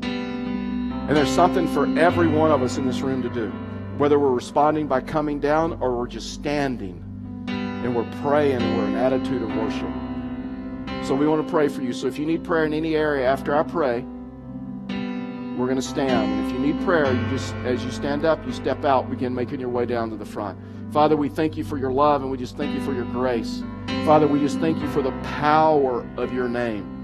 And 0.00 1.14
there's 1.14 1.28
something 1.28 1.68
for 1.68 1.84
every 1.98 2.28
one 2.28 2.50
of 2.50 2.62
us 2.62 2.78
in 2.78 2.86
this 2.86 3.02
room 3.02 3.22
to 3.22 3.28
do. 3.28 3.50
Whether 3.98 4.18
we're 4.18 4.32
responding 4.32 4.86
by 4.86 5.02
coming 5.02 5.38
down 5.38 5.76
or 5.82 5.98
we're 5.98 6.06
just 6.06 6.32
standing 6.32 7.04
and 7.48 7.94
we're 7.94 8.10
praying 8.22 8.60
we're 8.60 8.84
in 8.86 8.94
an 8.94 8.96
attitude 8.96 9.42
of 9.42 9.50
worship. 9.50 11.06
So 11.06 11.14
we 11.14 11.28
want 11.28 11.46
to 11.46 11.50
pray 11.52 11.68
for 11.68 11.82
you. 11.82 11.92
So 11.92 12.06
if 12.06 12.18
you 12.18 12.24
need 12.24 12.42
prayer 12.42 12.64
in 12.64 12.72
any 12.72 12.94
area 12.94 13.28
after 13.28 13.54
I 13.54 13.64
pray, 13.64 14.02
we're 15.58 15.66
going 15.66 15.76
to 15.76 15.82
stand. 15.82 16.32
And 16.32 16.46
if 16.46 16.52
you 16.52 16.58
need 16.60 16.82
prayer, 16.84 17.12
you 17.12 17.28
just 17.30 17.52
as 17.64 17.84
you 17.84 17.90
stand 17.90 18.24
up, 18.24 18.44
you 18.46 18.52
step 18.52 18.84
out, 18.84 19.10
begin 19.10 19.34
making 19.34 19.58
your 19.58 19.68
way 19.68 19.84
down 19.86 20.08
to 20.10 20.16
the 20.16 20.24
front. 20.24 20.58
Father, 20.92 21.16
we 21.16 21.28
thank 21.28 21.56
you 21.56 21.64
for 21.64 21.76
your 21.76 21.92
love 21.92 22.22
and 22.22 22.30
we 22.30 22.38
just 22.38 22.56
thank 22.56 22.74
you 22.74 22.80
for 22.82 22.94
your 22.94 23.04
grace. 23.06 23.62
Father, 24.06 24.26
we 24.26 24.38
just 24.38 24.58
thank 24.58 24.78
you 24.78 24.88
for 24.88 25.02
the 25.02 25.10
power 25.22 26.08
of 26.16 26.32
your 26.32 26.48
name. 26.48 26.94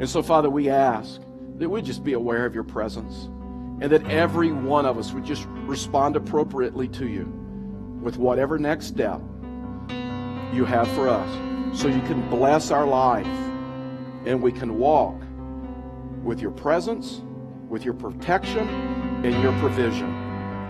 And 0.00 0.08
so, 0.08 0.22
Father, 0.22 0.50
we 0.50 0.70
ask 0.70 1.20
that 1.58 1.68
we 1.68 1.82
just 1.82 2.02
be 2.02 2.14
aware 2.14 2.46
of 2.46 2.54
your 2.54 2.64
presence 2.64 3.26
and 3.80 3.90
that 3.92 4.04
every 4.08 4.50
one 4.50 4.86
of 4.86 4.98
us 4.98 5.12
would 5.12 5.24
just 5.24 5.46
respond 5.66 6.16
appropriately 6.16 6.88
to 6.88 7.06
you 7.06 7.24
with 8.00 8.16
whatever 8.16 8.58
next 8.58 8.86
step 8.86 9.20
you 10.52 10.64
have 10.64 10.88
for 10.92 11.08
us 11.08 11.78
so 11.78 11.88
you 11.88 12.00
can 12.02 12.28
bless 12.28 12.70
our 12.70 12.86
life 12.86 13.26
and 14.26 14.42
we 14.42 14.50
can 14.50 14.78
walk 14.78 15.21
with 16.22 16.40
your 16.40 16.50
presence, 16.50 17.22
with 17.68 17.84
your 17.84 17.94
protection, 17.94 18.68
and 19.24 19.42
your 19.42 19.52
provision. 19.58 20.08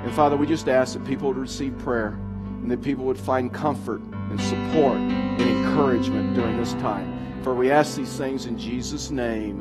And 0.04 0.12
Father, 0.14 0.36
we 0.36 0.46
just 0.46 0.68
ask 0.68 0.94
that 0.94 1.04
people 1.04 1.28
would 1.28 1.36
receive 1.36 1.76
prayer 1.78 2.18
and 2.62 2.70
that 2.70 2.82
people 2.82 3.04
would 3.04 3.18
find 3.18 3.52
comfort 3.52 4.00
and 4.00 4.40
support 4.40 4.96
and 4.96 5.40
encouragement 5.40 6.34
during 6.34 6.56
this 6.56 6.72
time. 6.74 7.42
For 7.42 7.54
we 7.54 7.70
ask 7.70 7.96
these 7.96 8.16
things 8.16 8.46
in 8.46 8.56
Jesus' 8.56 9.10
name. 9.10 9.60